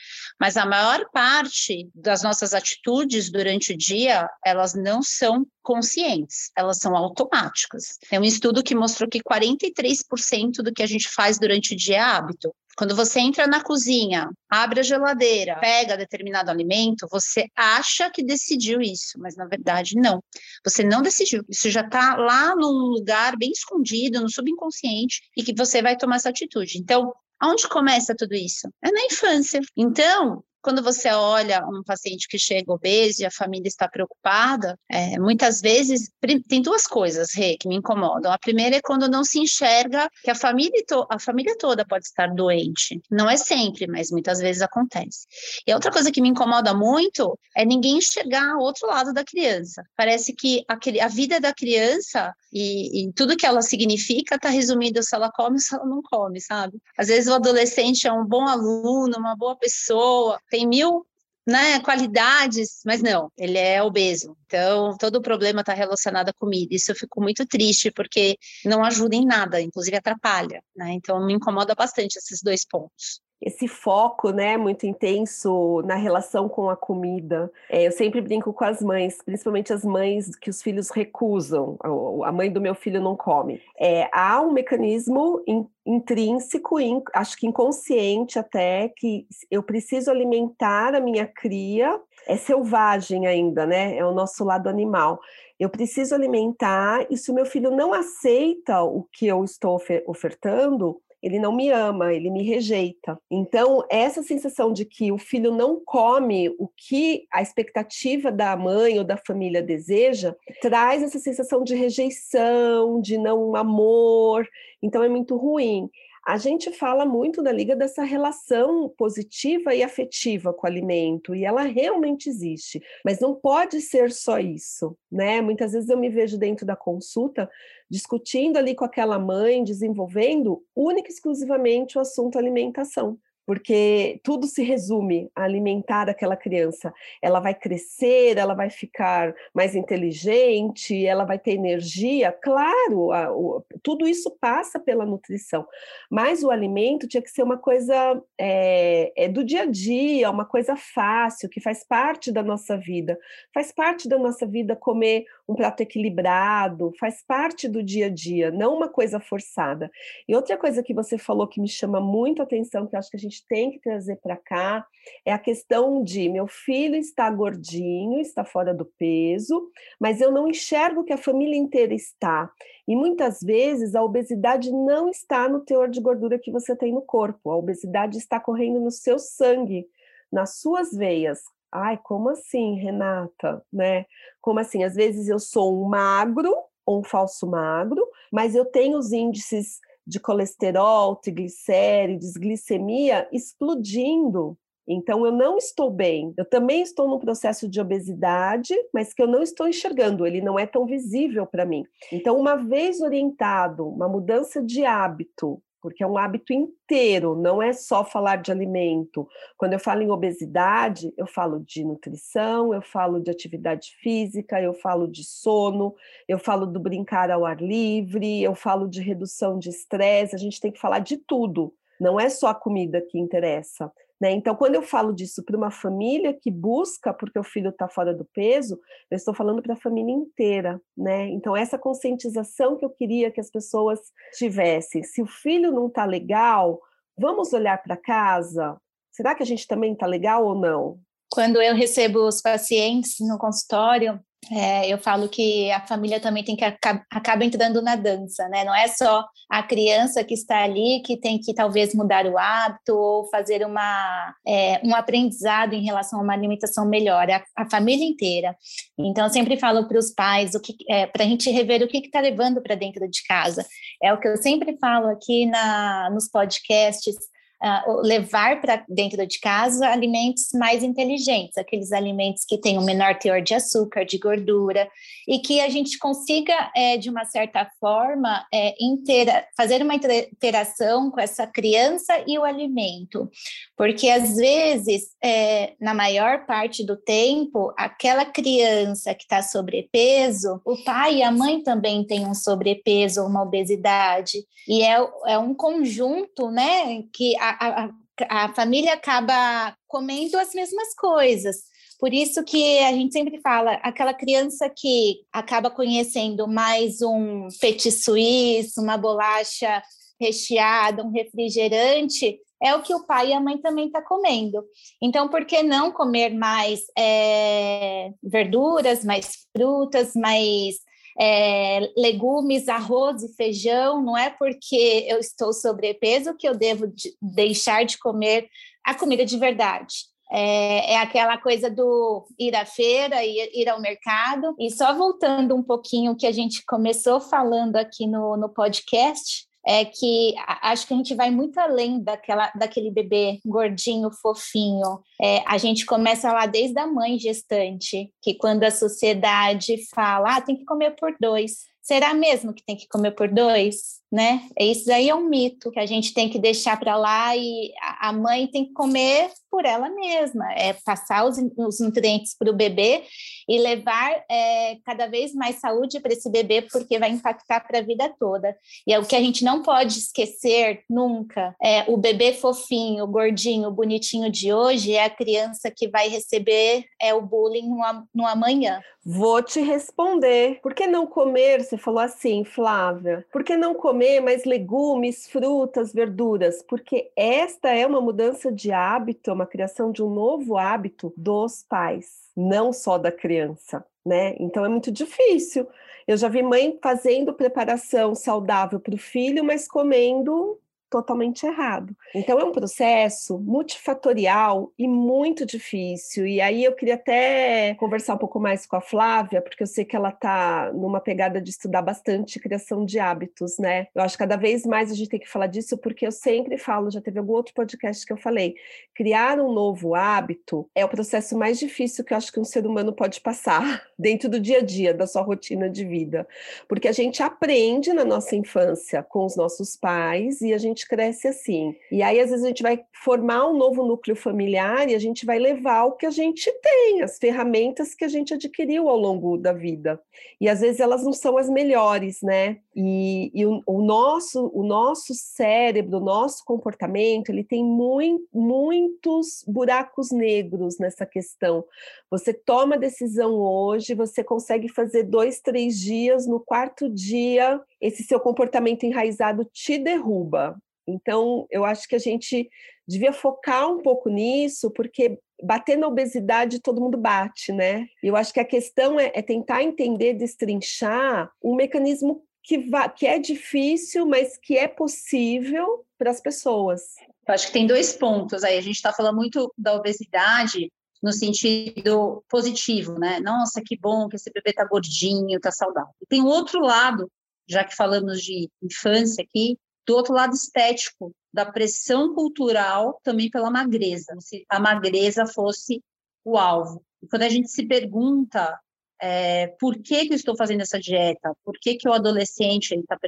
Mas 0.41 0.57
a 0.57 0.65
maior 0.65 1.05
parte 1.13 1.91
das 1.95 2.23
nossas 2.23 2.55
atitudes 2.55 3.31
durante 3.31 3.75
o 3.75 3.77
dia, 3.77 4.27
elas 4.43 4.73
não 4.75 5.03
são 5.03 5.47
conscientes, 5.69 6.51
elas 6.57 6.79
são 6.79 6.97
automáticas. 6.97 7.99
Tem 8.09 8.19
um 8.19 8.25
estudo 8.25 8.63
que 8.63 8.75
mostrou 8.75 9.07
que 9.07 9.23
43% 9.23 10.63
do 10.63 10.73
que 10.73 10.83
a 10.83 10.87
gente 10.87 11.11
faz 11.11 11.39
durante 11.39 11.75
o 11.75 11.77
dia 11.77 11.97
é 11.97 12.01
hábito. 12.01 12.51
Quando 12.75 12.97
você 12.97 13.21
entra 13.21 13.47
na 13.47 13.63
cozinha, 13.63 14.31
abre 14.49 14.81
a 14.81 14.83
geladeira, 14.83 15.59
pega 15.61 15.95
determinado 15.95 16.51
alimento, 16.51 17.07
você 17.11 17.45
acha 17.55 18.11
que 18.11 18.25
decidiu 18.25 18.81
isso, 18.81 19.19
mas 19.19 19.37
na 19.37 19.45
verdade 19.45 19.95
não. 19.95 20.23
Você 20.65 20.83
não 20.83 21.03
decidiu. 21.03 21.45
Isso 21.51 21.69
já 21.69 21.83
está 21.83 22.17
lá 22.17 22.57
num 22.57 22.95
lugar 22.97 23.37
bem 23.37 23.51
escondido, 23.51 24.23
no 24.23 24.31
subconsciente, 24.31 25.21
e 25.37 25.43
que 25.43 25.55
você 25.55 25.83
vai 25.83 25.99
tomar 25.99 26.17
essa 26.17 26.31
atitude. 26.31 26.79
Então, 26.79 27.13
aonde 27.39 27.69
começa 27.69 28.17
tudo 28.17 28.35
isso? 28.35 28.67
É 28.83 28.91
na 28.91 29.05
infância. 29.05 29.61
Então, 29.77 30.43
quando 30.69 30.83
você 30.83 31.09
olha 31.09 31.65
um 31.67 31.83
paciente 31.83 32.29
que 32.29 32.39
chega 32.39 32.71
obeso 32.71 33.23
e 33.23 33.25
a 33.25 33.31
família 33.31 33.69
está 33.69 33.89
preocupada, 33.89 34.79
é, 34.87 35.19
muitas 35.19 35.63
vezes 35.63 36.11
tem 36.47 36.61
duas 36.61 36.87
coisas, 36.87 37.33
Rê, 37.35 37.57
que 37.59 37.67
me 37.67 37.77
incomodam. 37.77 38.31
A 38.31 38.39
primeira 38.39 38.77
é 38.77 38.81
quando 38.83 39.09
não 39.09 39.25
se 39.25 39.39
enxerga 39.39 40.11
que 40.23 40.31
a 40.31 40.35
família, 40.35 40.85
a 41.09 41.19
família 41.19 41.57
toda 41.57 41.87
pode 41.87 42.05
estar 42.05 42.27
doente. 42.35 43.01
Não 43.11 43.31
é 43.31 43.39
sempre, 43.39 43.87
mas 43.87 44.11
muitas 44.11 44.41
vezes 44.41 44.61
acontece. 44.61 45.27
E 45.67 45.73
outra 45.73 45.91
coisa 45.91 46.13
que 46.13 46.21
me 46.21 46.29
incomoda 46.29 46.75
muito 46.75 47.39
é 47.57 47.65
ninguém 47.65 47.97
enxergar 47.97 48.55
o 48.57 48.61
outro 48.61 48.89
lado 48.89 49.15
da 49.15 49.25
criança. 49.25 49.83
Parece 49.97 50.35
que 50.35 50.67
a, 50.69 51.09
vida 51.09 51.41
da 51.41 51.55
criança 51.55 52.35
e, 52.53 53.05
e 53.05 53.13
tudo 53.15 53.37
que 53.37 53.47
ela 53.47 53.63
significa 53.63 54.35
está 54.35 54.51
resumido 54.51 55.03
se 55.03 55.15
ela 55.15 55.31
come 55.31 55.55
ou 55.55 55.61
se 55.61 55.75
ela 55.75 55.87
não 55.87 56.03
come, 56.03 56.41
sabe? 56.41 56.79
Às 56.97 57.09
vezes 57.09 57.31
o 57.31 57.35
adolescente 57.35 58.07
é 58.07 58.13
um 58.13 58.27
bom 58.27 58.47
aluno, 58.47 59.17
uma 59.17 59.35
boa 59.35 59.57
pessoa, 59.57 60.39
tem 60.51 60.58
mil 60.67 61.07
né, 61.47 61.81
qualidades, 61.81 62.83
mas 62.85 63.03
não, 63.03 63.33
ele 63.37 63.57
é 63.57 63.83
obeso. 63.83 64.37
Então, 64.47 64.97
todo 64.99 65.17
o 65.17 65.23
problema 65.23 65.61
está 65.61 65.73
relacionado 65.73 66.29
à 66.29 66.33
comida. 66.35 66.75
Isso 66.75 66.91
eu 66.91 66.97
fico 66.97 67.23
muito 67.23 67.47
triste, 67.47 67.91
porque 67.91 68.37
não 68.65 68.85
ajuda 68.85 69.17
em 69.17 69.25
nada, 69.25 69.61
inclusive 69.61 69.97
atrapalha, 69.97 70.63
né? 70.77 70.93
Então, 70.93 71.25
me 71.25 71.33
incomoda 71.33 71.75
bastante 71.75 72.19
esses 72.19 72.43
dois 72.43 72.67
pontos 72.67 73.23
esse 73.41 73.69
foco, 73.69 74.31
né, 74.31 74.57
muito 74.57 74.87
intenso 74.87 75.81
na 75.83 75.95
relação 75.95 76.49
com 76.49 76.69
a 76.69 76.77
comida. 76.77 77.51
É, 77.71 77.87
eu 77.87 77.93
sempre 77.93 78.21
brinco 78.21 78.53
com 78.53 78.65
as 78.65 78.83
mães, 78.83 79.19
principalmente 79.25 79.73
as 79.73 79.85
mães 79.85 80.35
que 80.35 80.51
os 80.51 80.61
filhos 80.61 80.91
recusam. 80.91 81.77
A 82.25 82.33
mãe 82.33 82.51
do 82.51 82.61
meu 82.61 82.75
filho 82.75 83.01
não 83.01 83.17
come. 83.17 83.61
É, 83.79 84.09
há 84.13 84.41
um 84.41 84.53
mecanismo 84.53 85.43
in, 85.47 85.67
intrínseco, 85.87 86.81
in, 86.81 87.01
acho 87.15 87.37
que 87.37 87.47
inconsciente 87.47 88.39
até, 88.39 88.93
que 88.97 89.27
eu 89.51 89.63
preciso 89.63 90.11
alimentar 90.11 90.95
a 90.95 91.01
minha 91.01 91.27
cria. 91.27 92.01
É 92.27 92.37
selvagem 92.37 93.27
ainda, 93.27 93.65
né? 93.65 93.97
É 93.97 94.05
o 94.05 94.13
nosso 94.13 94.45
lado 94.45 94.69
animal. 94.69 95.21
Eu 95.59 95.69
preciso 95.69 96.15
alimentar, 96.15 97.07
e 97.11 97.17
se 97.17 97.31
o 97.31 97.35
meu 97.35 97.47
filho 97.47 97.71
não 97.71 97.93
aceita 97.93 98.83
o 98.83 99.07
que 99.13 99.27
eu 99.27 99.43
estou 99.45 99.81
ofertando, 100.07 101.01
ele 101.23 101.39
não 101.39 101.55
me 101.55 101.71
ama, 101.71 102.13
ele 102.13 102.31
me 102.31 102.43
rejeita. 102.43 103.19
Então, 103.31 103.85
essa 103.91 104.23
sensação 104.23 104.73
de 104.73 104.85
que 104.85 105.11
o 105.11 105.19
filho 105.19 105.53
não 105.53 105.81
come 105.85 106.49
o 106.59 106.69
que 106.69 107.27
a 107.33 107.43
expectativa 107.43 108.31
da 108.31 108.57
mãe 108.57 108.99
ou 108.99 109.05
da 109.05 109.17
família 109.17 109.63
deseja, 109.63 110.35
traz 110.61 111.03
essa 111.03 111.19
sensação 111.19 111.65
de 111.65 111.75
rejeição, 111.75 113.01
de 113.01 113.19
não 113.19 113.57
amor. 113.57 114.49
Então, 114.83 115.03
é 115.03 115.09
muito 115.09 115.37
ruim. 115.37 115.91
A 116.29 116.37
gente 116.37 116.71
fala 116.71 117.07
muito 117.07 117.43
da 117.43 117.51
liga 117.51 117.75
dessa 117.75 118.03
relação 118.03 118.93
positiva 118.99 119.75
e 119.75 119.83
afetiva 119.83 120.53
com 120.53 120.67
o 120.67 120.71
alimento, 120.71 121.35
e 121.35 121.43
ela 121.43 121.63
realmente 121.63 122.29
existe, 122.29 122.83
mas 123.03 123.19
não 123.19 123.35
pode 123.35 123.81
ser 123.81 124.13
só 124.13 124.39
isso, 124.39 124.95
né? 125.11 125.41
Muitas 125.41 125.73
vezes 125.73 125.89
eu 125.89 125.97
me 125.97 126.11
vejo 126.11 126.37
dentro 126.37 126.67
da 126.67 126.77
consulta 126.77 127.49
discutindo 127.91 128.59
ali 128.59 128.75
com 128.75 128.85
aquela 128.85 129.19
mãe, 129.19 129.65
desenvolvendo 129.65 130.63
única 130.77 131.09
e 131.09 131.13
exclusivamente 131.15 131.97
o 131.97 132.01
assunto 132.03 132.39
alimentação 132.39 133.19
porque 133.49 134.21
tudo 134.23 134.47
se 134.47 134.63
resume 134.63 135.31
a 135.35 135.45
alimentar 135.45 136.07
aquela 136.07 136.37
criança. 136.37 136.93
Ela 137.23 137.41
vai 137.41 137.55
crescer, 137.55 138.37
ela 138.37 138.53
vai 138.53 138.69
ficar 138.69 139.35
mais 139.55 139.75
inteligente, 139.75 141.07
ela 141.07 141.25
vai 141.25 141.39
ter 141.39 141.53
energia. 141.53 142.31
Claro, 142.31 143.11
a, 143.11 143.33
o, 143.33 143.65
tudo 143.83 144.07
isso 144.07 144.37
passa 144.39 144.79
pela 144.79 145.07
nutrição, 145.07 145.67
mas 146.11 146.43
o 146.43 146.51
alimento 146.51 147.09
tinha 147.09 147.23
que 147.23 147.31
ser 147.31 147.43
uma 147.43 147.57
coisa 147.57 148.23
é, 148.37 149.15
é 149.17 149.29
do 149.29 149.43
dia 149.43 149.63
a 149.63 149.67
dia, 149.67 150.31
uma 150.31 150.45
coisa 150.45 150.77
fácil, 150.77 151.49
que 151.49 151.59
faz 151.59 151.83
parte 151.83 152.31
da 152.31 152.43
nossa 152.43 152.77
vida. 152.77 153.19
Faz 153.55 153.73
parte 153.73 154.11
da 154.11 154.19
nossa 154.19 154.47
vida 154.47 154.77
comer 154.77 155.25
um 155.49 155.55
prato 155.55 155.81
equilibrado, 155.81 156.93
faz 157.01 157.23
parte 157.27 157.67
do 157.67 157.83
dia 157.83 158.07
a 158.07 158.11
dia, 158.11 158.51
não 158.51 158.77
uma 158.77 158.89
coisa 158.89 159.19
forçada. 159.19 159.91
E 160.29 160.35
outra 160.37 160.59
coisa 160.59 160.83
que 160.83 160.93
você 160.93 161.17
falou 161.17 161.49
que 161.49 161.61
me 161.61 161.69
chama 161.69 162.01
muito 162.01 162.41
a 162.41 162.45
atenção, 162.45 162.87
que 162.87 162.95
eu 162.95 162.99
acho 162.99 163.11
que 163.11 163.17
a 163.17 163.21
gente 163.21 163.47
tem 163.47 163.71
que 163.71 163.79
trazer 163.79 164.17
para 164.17 164.37
cá, 164.37 164.87
é 165.25 165.33
a 165.33 165.39
questão 165.39 166.05
de 166.05 166.29
meu 166.29 166.47
filho 166.47 166.97
está 166.97 167.31
gordinho, 167.31 168.21
está 168.21 168.45
fora 168.45 168.75
do 168.75 168.85
peso, 168.85 169.71
mas 169.99 170.21
eu 170.21 170.31
não 170.31 170.49
enxergo 170.49 171.03
que 171.03 171.15
a 171.15 171.19
família 171.19 171.57
inteira 171.57 171.95
está. 171.95 172.53
E 172.87 172.95
muitas 172.95 173.41
vezes 173.41 173.95
a 173.95 174.03
obesidade 174.03 174.71
não 174.71 175.09
está 175.09 175.49
no 175.49 175.61
teor 175.61 175.89
de 175.89 176.01
gordura 176.01 176.39
que 176.39 176.51
você 176.51 176.77
tem 176.77 176.93
no 176.93 177.01
corpo, 177.01 177.51
a 177.51 177.57
obesidade 177.57 178.19
está 178.19 178.39
correndo 178.39 178.81
no 178.81 178.91
seu 178.91 179.19
sangue, 179.19 179.87
nas 180.31 180.59
suas 180.59 180.91
veias, 180.93 181.41
Ai, 181.73 181.99
como 182.03 182.31
assim, 182.31 182.77
Renata? 182.77 183.63
Né? 183.73 184.07
Como 184.41 184.59
assim? 184.59 184.85
Às 184.85 184.95
vezes 184.95 185.29
eu 185.29 185.39
sou 185.39 185.83
um 185.83 185.89
magro 185.89 186.55
ou 186.87 187.01
um 187.01 187.05
falso 187.05 187.47
magro, 187.47 188.07
mas 188.33 188.55
eu 188.55 188.65
tenho 188.65 188.97
os 188.99 189.13
índices 189.13 189.79
de 190.07 190.19
colesterol, 190.19 191.17
triglicérides, 191.17 192.33
glicemia 192.33 193.29
explodindo. 193.31 194.57
Então 194.89 195.27
eu 195.27 195.33
não 195.33 195.59
estou 195.59 195.91
bem. 195.91 196.33
Eu 196.39 196.47
também 196.47 196.81
estou 196.81 197.07
num 197.07 197.19
processo 197.19 197.69
de 197.69 197.79
obesidade, 197.79 198.75
mas 198.93 199.13
que 199.13 199.23
eu 199.23 199.27
não 199.27 199.43
estou 199.43 199.69
enxergando, 199.69 200.27
ele 200.27 200.41
não 200.41 200.59
é 200.59 200.67
tão 200.67 200.87
visível 200.87 201.47
para 201.47 201.67
mim. 201.67 201.85
Então, 202.11 202.39
uma 202.39 202.57
vez 202.57 203.03
orientado, 203.03 203.87
uma 203.87 204.09
mudança 204.09 204.63
de 204.63 204.87
hábito, 204.87 205.63
porque 205.89 206.05
é 206.05 206.07
um 206.07 206.19
hábito 206.19 206.53
inteiro, 206.53 207.35
não 207.35 207.63
é 207.63 207.73
só 207.73 208.05
falar 208.05 208.37
de 208.37 208.53
alimento. 208.53 209.27
Quando 209.57 209.73
eu 209.73 209.79
falo 209.79 210.03
em 210.03 210.11
obesidade, 210.11 211.13
eu 211.17 211.27
falo 211.27 211.61
de 211.61 211.83
nutrição, 211.85 212.75
eu 212.75 212.83
falo 212.83 213.21
de 213.21 213.31
atividade 213.31 213.97
física, 214.01 214.61
eu 214.61 214.75
falo 214.75 215.09
de 215.09 215.25
sono, 215.25 215.95
eu 216.29 216.39
falo 216.39 216.67
do 216.67 216.79
brincar 216.79 217.31
ao 217.31 217.47
ar 217.47 217.61
livre, 217.61 218.43
eu 218.43 218.55
falo 218.55 218.89
de 218.89 219.01
redução 219.01 219.59
de 219.59 219.71
estresse, 219.71 220.35
a 220.35 220.39
gente 220.39 220.61
tem 220.61 220.71
que 220.71 220.81
falar 220.81 220.99
de 220.99 221.17
tudo. 221.17 221.73
Não 221.99 222.21
é 222.21 222.29
só 222.29 222.49
a 222.49 222.55
comida 222.55 223.01
que 223.01 223.19
interessa. 223.19 223.91
Né? 224.21 224.33
Então, 224.33 224.55
quando 224.57 224.75
eu 224.75 224.83
falo 224.83 225.13
disso 225.13 225.45
para 225.45 225.57
uma 225.57 225.71
família 225.71 226.35
que 226.35 226.51
busca 226.51 227.15
porque 227.15 227.39
o 227.39 227.45
filho 227.45 227.71
está 227.71 227.89
fora 227.89 228.13
do 228.13 228.25
peso, 228.25 228.79
eu 229.11 229.17
estou 229.17 229.33
falando 229.33 229.63
para 229.63 229.75
a 229.75 229.81
família 229.81 230.13
inteira. 230.13 230.81
Né? 230.97 231.29
Então, 231.29 231.57
essa 231.57 231.79
conscientização 231.79 232.77
que 232.77 232.85
eu 232.85 232.91
queria 232.91 233.31
que 233.31 233.41
as 233.41 233.51
pessoas 233.51 234.01
tivessem. 234.37 235.03
Se 235.03 235.23
o 235.23 235.27
filho 235.27 235.71
não 235.71 235.87
está 235.87 236.05
legal, 236.05 236.81
vamos 237.17 237.53
olhar 237.53 237.81
para 237.83 237.97
casa? 237.97 238.77
Será 239.13 239.35
que 239.35 239.43
a 239.43 239.47
gente 239.47 239.67
também 239.67 239.93
está 239.93 240.07
legal 240.07 240.45
ou 240.45 240.55
não? 240.55 240.99
Quando 241.31 241.61
eu 241.61 241.75
recebo 241.75 242.27
os 242.27 242.41
pacientes 242.41 243.17
no 243.21 243.39
consultório, 243.39 244.21
é, 244.51 244.89
eu 244.89 244.99
falo 244.99 245.29
que 245.29 245.71
a 245.73 245.87
família 245.87 246.21
também 246.21 246.43
tem 246.43 246.57
que 246.57 246.65
acaba 246.65 247.45
entrando 247.45 247.83
na 247.83 247.97
dança, 247.97 248.49
né? 248.49 248.65
Não 248.65 248.75
é 248.75 248.89
só 248.89 249.27
a 249.51 249.63
criança 249.63 250.25
que 250.25 250.33
está 250.33 250.63
ali 250.63 251.03
que 251.05 251.19
tem 251.19 251.39
que 251.39 251.53
talvez 251.53 251.95
mudar 251.95 252.25
o 252.25 252.39
hábito 252.39 252.95
ou 252.95 253.29
fazer 253.29 253.67
uma, 253.67 254.35
é, 254.47 254.81
um 254.85 254.95
aprendizado 254.95 255.75
em 255.75 255.85
relação 255.85 256.19
a 256.19 256.23
uma 256.23 256.33
alimentação 256.33 256.87
melhor, 256.87 257.29
é 257.29 257.35
a, 257.35 257.45
a 257.57 257.71
família 257.71 258.07
inteira. 258.07 258.57
Então, 258.99 259.25
eu 259.25 259.31
sempre 259.31 259.59
falo 259.59 259.87
para 259.87 259.99
os 259.99 260.13
pais 260.13 260.55
o 260.55 260.61
que 260.61 260.75
é, 260.89 261.07
para 261.07 261.25
a 261.25 261.27
gente 261.27 261.51
rever 261.51 261.83
o 261.83 261.89
que 261.89 261.99
está 261.99 262.21
levando 262.21 262.63
para 262.63 262.75
dentro 262.75 263.09
de 263.09 263.23
casa. 263.25 263.67
É 264.03 264.15
o 264.15 264.21
que 264.21 264.29
eu 264.29 264.37
sempre 264.37 264.79
falo 264.79 265.09
aqui 265.09 265.47
na, 265.47 266.09
nos 266.11 266.29
podcasts 266.29 267.17
uh, 267.63 268.01
levar 268.03 268.61
para 268.61 268.85
dentro 268.89 269.27
de 269.27 269.39
casa 269.41 269.89
alimentos 269.89 270.49
mais 270.55 270.83
inteligentes, 270.83 271.57
aqueles 271.57 271.93
alimentos 271.93 272.45
que 272.47 272.59
têm 272.59 272.79
um 272.79 272.85
menor 272.85 273.19
teor 273.19 273.43
de 273.43 273.55
açúcar, 273.55 274.05
de 274.05 274.19
gordura, 274.19 274.89
e 275.27 275.39
que 275.39 275.61
a 275.61 275.69
gente 275.69 275.99
consiga, 275.99 276.71
é, 276.75 276.97
de 276.97 277.11
uma 277.11 277.25
certa 277.25 277.69
forma, 277.81 278.47
é, 278.53 278.75
intera 278.81 279.47
fazer 279.57 279.83
uma 279.83 279.95
interação 279.95 281.11
com 281.11 281.21
essa 281.21 281.47
criança 281.47 282.23
e 282.27 282.39
o 282.39 282.45
alimento. 282.45 283.29
Porque, 283.77 284.09
às 284.09 284.37
vezes, 284.37 285.09
é, 285.23 285.75
na 285.81 285.95
maior 285.95 286.47
parte 286.47 286.85
do 286.85 286.97
tempo, 286.97 287.73
aquela 287.77 288.25
criança 288.25 289.15
que 289.15 289.23
está 289.23 289.43
sobrepeso, 289.43 290.61
o 290.65 290.77
pai 290.85 291.17
e 291.17 291.23
a 291.23 291.31
mãe 291.31 291.63
também 291.63 292.05
têm 292.05 292.27
um 292.27 292.35
sobrepeso 292.35 293.23
ou 293.23 293.29
uma 293.29 293.43
obesidade, 293.43 294.39
e 294.67 294.83
é, 294.83 294.99
é 295.27 295.39
um 295.39 295.55
conjunto, 295.55 296.51
né, 296.51 297.03
que 297.13 297.35
a 297.51 297.91
a, 298.29 298.53
família 298.55 298.95
acaba 298.95 299.75
comendo 299.87 300.39
as 300.39 300.53
mesmas 300.55 300.95
coisas. 300.95 301.57
Por 301.99 302.13
isso 302.13 302.45
que 302.45 302.79
a 302.81 302.93
gente 302.93 303.13
sempre 303.13 303.41
fala, 303.41 303.73
aquela 303.83 304.15
criança 304.15 304.71
que 304.75 305.21
acaba 305.33 305.71
conhecendo 305.71 306.47
mais 306.47 307.03
um 307.03 307.49
petit 307.61 307.91
suíço, 307.91 308.81
uma 308.81 308.97
bolacha 308.97 309.83
recheada, 310.21 311.05
um 311.05 311.11
refrigerante, 311.11 312.39
é 312.63 312.75
o 312.75 312.83
que 312.83 312.95
o 312.95 313.05
pai 313.05 313.31
e 313.31 313.33
a 313.33 313.41
mãe 313.41 313.59
também 313.59 313.87
estão 313.87 314.01
tá 314.01 314.07
comendo. 314.07 314.65
Então, 315.01 315.29
por 315.29 315.45
que 315.45 315.63
não 315.63 315.93
comer 315.93 316.35
mais 316.35 316.81
é, 316.97 318.11
verduras, 318.23 319.05
mais 319.05 319.47
frutas, 319.57 320.13
mais 320.15 320.77
é, 321.19 321.93
legumes, 321.97 322.69
arroz 322.69 323.23
e 323.23 323.35
feijão, 323.35 324.01
não 324.03 324.17
é 324.17 324.31
porque 324.31 325.07
eu 325.09 325.19
estou 325.19 325.53
sobrepeso 325.53 326.37
que 326.37 326.49
eu 326.49 326.57
devo 326.57 326.87
de 326.87 327.17
deixar 327.21 327.85
de 327.85 327.99
comer 327.99 328.49
a 328.85 328.95
comida 328.95 329.25
de 329.25 329.37
verdade. 329.37 329.95
É, 330.31 330.93
é, 330.93 330.97
aquela 330.99 331.39
coisa 331.39 331.71
do 331.71 332.27
ir 332.39 332.55
à 332.55 332.65
feira, 332.65 333.25
ir, 333.25 333.51
ir 333.53 333.69
ao 333.69 333.81
mercado. 333.81 334.55
E 334.59 334.71
só 334.71 334.95
voltando 334.95 335.57
um 335.57 335.63
pouquinho 335.63 336.15
que 336.15 336.27
a 336.27 336.33
gente 336.33 336.65
começou 336.67 337.21
falando 337.21 337.77
aqui 337.77 338.07
no, 338.07 338.37
no 338.37 338.49
podcast, 338.49 339.48
é 339.67 339.85
que 339.85 340.35
acho 340.63 340.87
que 340.87 340.95
a 340.95 340.97
gente 340.97 341.15
vai 341.15 341.31
muito 341.31 341.59
além 341.59 342.03
daquela, 342.03 342.51
daquele 342.55 342.91
bebê 342.91 343.39
gordinho, 343.45 344.11
fofinho. 344.11 345.01
É, 345.21 345.43
a 345.47 345.59
gente 345.59 345.85
começa 345.85 346.33
lá 346.33 346.47
desde 346.47 346.79
a 346.79 346.87
mãe 346.87 347.19
gestante, 347.19 348.13
que 348.23 348.35
quando 348.35 348.65
a 348.65 348.71
sociedade 348.71 349.77
fala, 349.95 350.37
ah, 350.37 350.41
tem 350.41 350.57
que 350.57 350.65
comer 350.65 350.97
por 350.97 351.15
dois. 351.21 351.69
Será 351.89 352.13
mesmo 352.13 352.53
que 352.53 352.63
tem 352.63 352.77
que 352.77 352.87
comer 352.87 353.13
por 353.13 353.29
dois? 353.29 353.97
Né? 354.13 354.43
Isso 354.59 354.93
aí 354.93 355.09
é 355.09 355.15
um 355.15 355.27
mito 355.27 355.71
que 355.71 355.79
a 355.79 355.87
gente 355.87 356.13
tem 356.13 356.29
que 356.29 356.39
deixar 356.39 356.79
para 356.79 356.97
lá 356.97 357.35
e 357.35 357.73
a 357.99 358.13
mãe 358.13 358.47
tem 358.47 358.67
que 358.67 358.73
comer 358.73 359.31
por 359.51 359.65
ela 359.65 359.89
mesma, 359.91 360.51
é 360.53 360.73
passar 360.73 361.27
os, 361.27 361.37
os 361.57 361.81
nutrientes 361.81 362.35
para 362.37 362.51
o 362.51 362.55
bebê 362.57 363.03
e 363.49 363.59
levar 363.59 364.23
é, 364.31 364.77
cada 364.85 365.07
vez 365.07 365.35
mais 365.35 365.57
saúde 365.57 366.01
para 366.01 366.13
esse 366.13 366.31
bebê, 366.31 366.63
porque 366.63 366.99
vai 366.99 367.11
impactar 367.11 367.61
para 367.61 367.79
a 367.79 367.83
vida 367.83 368.15
toda. 368.19 368.55
E 368.87 368.93
é 368.93 368.99
o 368.99 369.05
que 369.05 369.17
a 369.17 369.21
gente 369.21 369.45
não 369.45 369.63
pode 369.63 369.99
esquecer 369.99 370.83
nunca: 370.89 371.55
é 371.63 371.85
o 371.91 371.97
bebê 371.97 372.33
fofinho, 372.35 373.07
gordinho, 373.07 373.71
bonitinho 373.71 374.31
de 374.31 374.53
hoje 374.53 374.93
é 374.93 375.05
a 375.05 375.11
criança 375.11 375.71
que 375.75 375.89
vai 375.89 376.09
receber 376.09 376.85
é, 377.01 377.15
o 377.15 377.23
bullying 377.23 377.69
no, 377.69 377.79
no 378.15 378.27
amanhã. 378.27 378.81
Vou 379.11 379.43
te 379.43 379.61
responder. 379.63 380.61
Por 380.61 380.75
que 380.75 380.87
não 380.87 381.07
comer? 381.07 381.65
Você 381.65 381.79
falou 381.79 382.01
assim, 382.01 382.45
Flávia. 382.45 383.27
Por 383.33 383.43
que 383.43 383.57
não 383.57 383.75
comer 383.75 384.21
mais 384.21 384.45
legumes, 384.45 385.27
frutas, 385.27 385.95
verduras? 385.95 386.63
Porque 386.63 387.11
esta 387.17 387.71
é 387.71 387.87
uma 387.87 388.03
mudança 388.03 388.53
de 388.53 388.71
hábito, 388.71 389.33
uma 389.33 389.47
criação 389.47 389.91
de 389.91 390.03
um 390.03 390.11
novo 390.11 390.59
hábito 390.59 391.11
dos 391.17 391.65
pais 391.67 392.29
não 392.39 392.73
só 392.73 392.97
da 392.97 393.11
criança, 393.11 393.85
né? 394.07 394.37
Então 394.39 394.65
é 394.65 394.69
muito 394.69 394.93
difícil. 394.93 395.67
Eu 396.07 396.17
já 396.17 396.29
vi 396.29 396.41
mãe 396.41 396.79
fazendo 396.81 397.35
preparação 397.35 398.15
saudável 398.15 398.79
para 398.79 398.95
o 398.95 398.99
filho, 398.99 399.43
mas 399.43 399.67
comendo 399.67 400.59
totalmente 400.91 401.45
errado. 401.47 401.95
Então 402.15 402.39
é 402.39 402.45
um 402.45 402.53
processo 402.53 403.39
multifatorial 403.39 404.73
e 404.79 404.89
muito 404.89 405.45
difícil. 405.45 406.27
E 406.27 406.41
aí 406.41 406.65
eu 406.65 406.73
queria 406.73 406.95
até 406.95 407.75
conversar 407.75 408.15
um 408.15 408.19
pouco 408.19 408.41
mais 408.41 408.67
com 408.67 408.77
a 408.77 408.81
Flávia, 408.81 409.43
porque 409.43 409.63
eu 409.63 409.67
sei 409.67 409.85
que 409.85 409.97
ela 409.97 410.09
está 410.09 410.73
numa 410.73 411.01
pegada 411.01 411.41
de 411.41 411.51
estudar 411.51 411.83
bastante 411.83 412.41
criação 412.41 412.85
de 412.85 412.99
hábitos, 412.99 413.59
né? 413.59 413.89
Eu 413.95 414.03
acho 414.03 414.17
que 414.17 414.25
cada 414.25 414.37
vez 414.37 414.65
mais 414.65 414.91
a 414.91 414.95
gente 414.95 415.11
tem 415.11 415.21
que 415.21 415.29
falar 415.29 415.47
disso, 415.47 415.77
porque 415.79 416.07
eu 416.07 416.13
sempre 416.13 416.57
falo, 416.57 416.91
já 416.91 417.01
teve 417.01 417.19
algum 417.19 417.33
outro 417.33 417.55
podcast 417.55 418.05
que 418.05 418.13
eu 418.13 418.17
falei, 418.17 418.55
criar 418.95 419.39
um 419.39 419.53
novo 419.53 419.95
hábito 419.95 420.69
é 420.75 420.85
o 420.85 420.89
processo 420.89 421.37
mais 421.37 421.59
difícil 421.59 422.05
que 422.05 422.13
eu 422.13 422.17
acho 422.17 422.33
que 422.33 422.41
um 422.41 422.45
ser 422.45 422.67
humano 422.67 422.93
pode 422.93 423.21
passar 423.21 423.83
dentro 423.99 424.29
do 424.29 424.41
dia 424.41 424.59
a 424.59 424.63
dia, 424.63 424.95
da 424.95 425.07
sua 425.07 425.23
rotina 425.23 425.69
de 425.69 425.85
vida. 425.85 426.27
Porque 426.67 426.89
a 426.89 426.93
gente 426.93 427.23
aprende 427.23 427.93
na 427.93 428.05
nossa 428.05 428.35
infância 428.35 429.03
com 429.03 429.25
os 429.25 429.37
nossos 429.37 429.77
pais 429.77 430.41
e 430.41 430.53
a 430.53 430.59
gente 430.59 430.78
gente 430.79 430.87
cresce 430.87 431.27
assim. 431.27 431.75
E 431.91 432.03
aí, 432.03 432.21
às 432.21 432.31
vezes, 432.31 432.45
a 432.45 432.49
gente 432.49 432.63
vai 432.63 432.81
formar 433.03 433.49
um 433.49 433.57
novo 433.57 433.85
núcleo 433.85 434.15
familiar 434.15 434.89
e 434.89 434.95
a 434.95 434.99
gente 434.99 435.27
vai 435.27 435.39
levar 435.39 435.85
o 435.85 435.93
que 435.93 436.07
a 436.07 436.11
gente 436.11 436.51
tem, 436.61 437.03
as 437.03 437.19
ferramentas 437.19 437.95
que 437.95 438.05
a 438.05 438.09
gente 438.09 438.35
adquiriu 438.35 438.89
ao 438.89 438.97
longo 438.97 439.37
da 439.37 439.53
vida. 439.53 440.01
E 440.41 440.49
às 440.49 440.61
vezes 440.61 440.81
elas 440.81 441.05
não 441.05 441.13
são 441.13 441.37
as 441.37 441.49
melhores, 441.49 442.21
né? 442.23 442.59
E, 442.75 443.31
e 443.35 443.47
o, 443.47 443.63
o, 443.67 443.83
nosso, 443.83 444.51
o 444.55 444.65
nosso 444.65 445.15
cérebro, 445.15 445.99
o 445.99 446.05
nosso 446.05 446.45
comportamento, 446.45 447.31
ele 447.31 447.45
tem 447.45 447.65
muito, 447.65 448.27
muitos 448.33 449.45
buracos 449.47 450.11
negros 450.11 450.79
nessa 450.79 451.07
questão. 451.07 451.65
Você 452.11 452.33
toma 452.33 452.79
decisão 452.79 453.35
hoje, 453.35 453.95
você 453.95 454.23
consegue 454.23 454.69
fazer 454.69 455.05
dois, 455.05 455.41
três 455.41 455.79
dias, 455.79 456.27
no 456.27 456.41
quarto 456.41 456.89
dia, 456.89 457.61
esse 457.81 458.03
seu 458.03 458.21
comportamento 458.21 458.85
enraizado 458.85 459.45
te 459.53 459.79
derruba. 459.79 460.61
Então, 460.89 461.47
eu 461.51 461.65
acho 461.65 461.87
que 461.87 461.95
a 461.95 461.99
gente 461.99 462.49
devia 462.87 463.13
focar 463.13 463.71
um 463.71 463.83
pouco 463.83 464.09
nisso, 464.09 464.71
porque 464.71 465.19
bater 465.43 465.77
na 465.77 465.87
obesidade 465.87 466.61
todo 466.61 466.81
mundo 466.81 466.97
bate, 466.97 467.53
né? 467.53 467.87
Eu 468.03 468.17
acho 468.17 468.33
que 468.33 468.41
a 468.41 468.45
questão 468.45 468.99
é, 468.99 469.13
é 469.15 469.23
tentar 469.23 469.63
entender, 469.63 470.15
destrinchar 470.15 471.31
um 471.43 471.55
mecanismo 471.55 472.25
que, 472.43 472.65
que 472.97 473.07
é 473.07 473.19
difícil, 473.19 474.07
mas 474.07 474.39
que 474.39 474.57
é 474.57 474.67
possível 474.67 475.85
para 475.99 476.11
as 476.11 476.21
pessoas. 476.21 476.97
Eu 477.27 477.35
acho 477.35 477.49
que 477.49 477.53
tem 477.53 477.67
dois 477.67 477.93
pontos 477.93 478.43
aí. 478.43 478.57
A 478.57 478.63
gente 478.63 478.77
está 478.77 478.93
falando 478.93 479.17
muito 479.17 479.53
da 479.57 479.75
obesidade 479.75 480.73
no 481.03 481.13
sentido 481.13 482.25
positivo, 482.29 482.99
né? 482.99 483.21
Nossa, 483.21 483.63
que 483.65 483.79
bom 483.79 484.09
que 484.09 484.17
esse 484.17 484.33
bebê 484.33 484.51
está 484.51 484.65
gordinho, 484.65 485.37
está 485.37 485.51
saudável. 485.51 485.93
E 486.01 486.07
tem 486.07 486.23
outro 486.23 486.61
lado, 486.61 487.11
já 487.47 487.63
que 487.63 487.77
falamos 487.77 488.23
de 488.23 488.49
infância 488.63 489.23
aqui, 489.23 489.59
do 489.89 489.97
outro 489.97 490.13
lado 490.13 490.35
estético, 490.35 491.17
da 491.33 491.47
pressão 491.47 492.15
cultural 492.15 493.01
também 493.03 493.31
pela 493.31 493.51
magreza, 493.51 494.15
se 494.21 494.45
a 494.47 494.61
magreza 494.61 495.27
fosse 495.27 495.83
o 496.23 496.37
alvo. 496.37 496.85
E 497.03 497.09
quando 497.09 497.23
a 497.23 497.29
gente 497.31 497.49
se 497.49 497.67
pergunta 497.67 498.61
é, 499.01 499.47
por 499.59 499.79
que, 499.79 500.07
que 500.07 500.13
eu 500.13 500.17
estou 500.17 500.37
fazendo 500.37 500.61
essa 500.61 500.79
dieta, 500.79 501.33
por 501.43 501.55
que, 501.59 501.77
que 501.77 501.89
o 501.89 501.93
adolescente, 501.95 502.79
tá, 502.87 502.99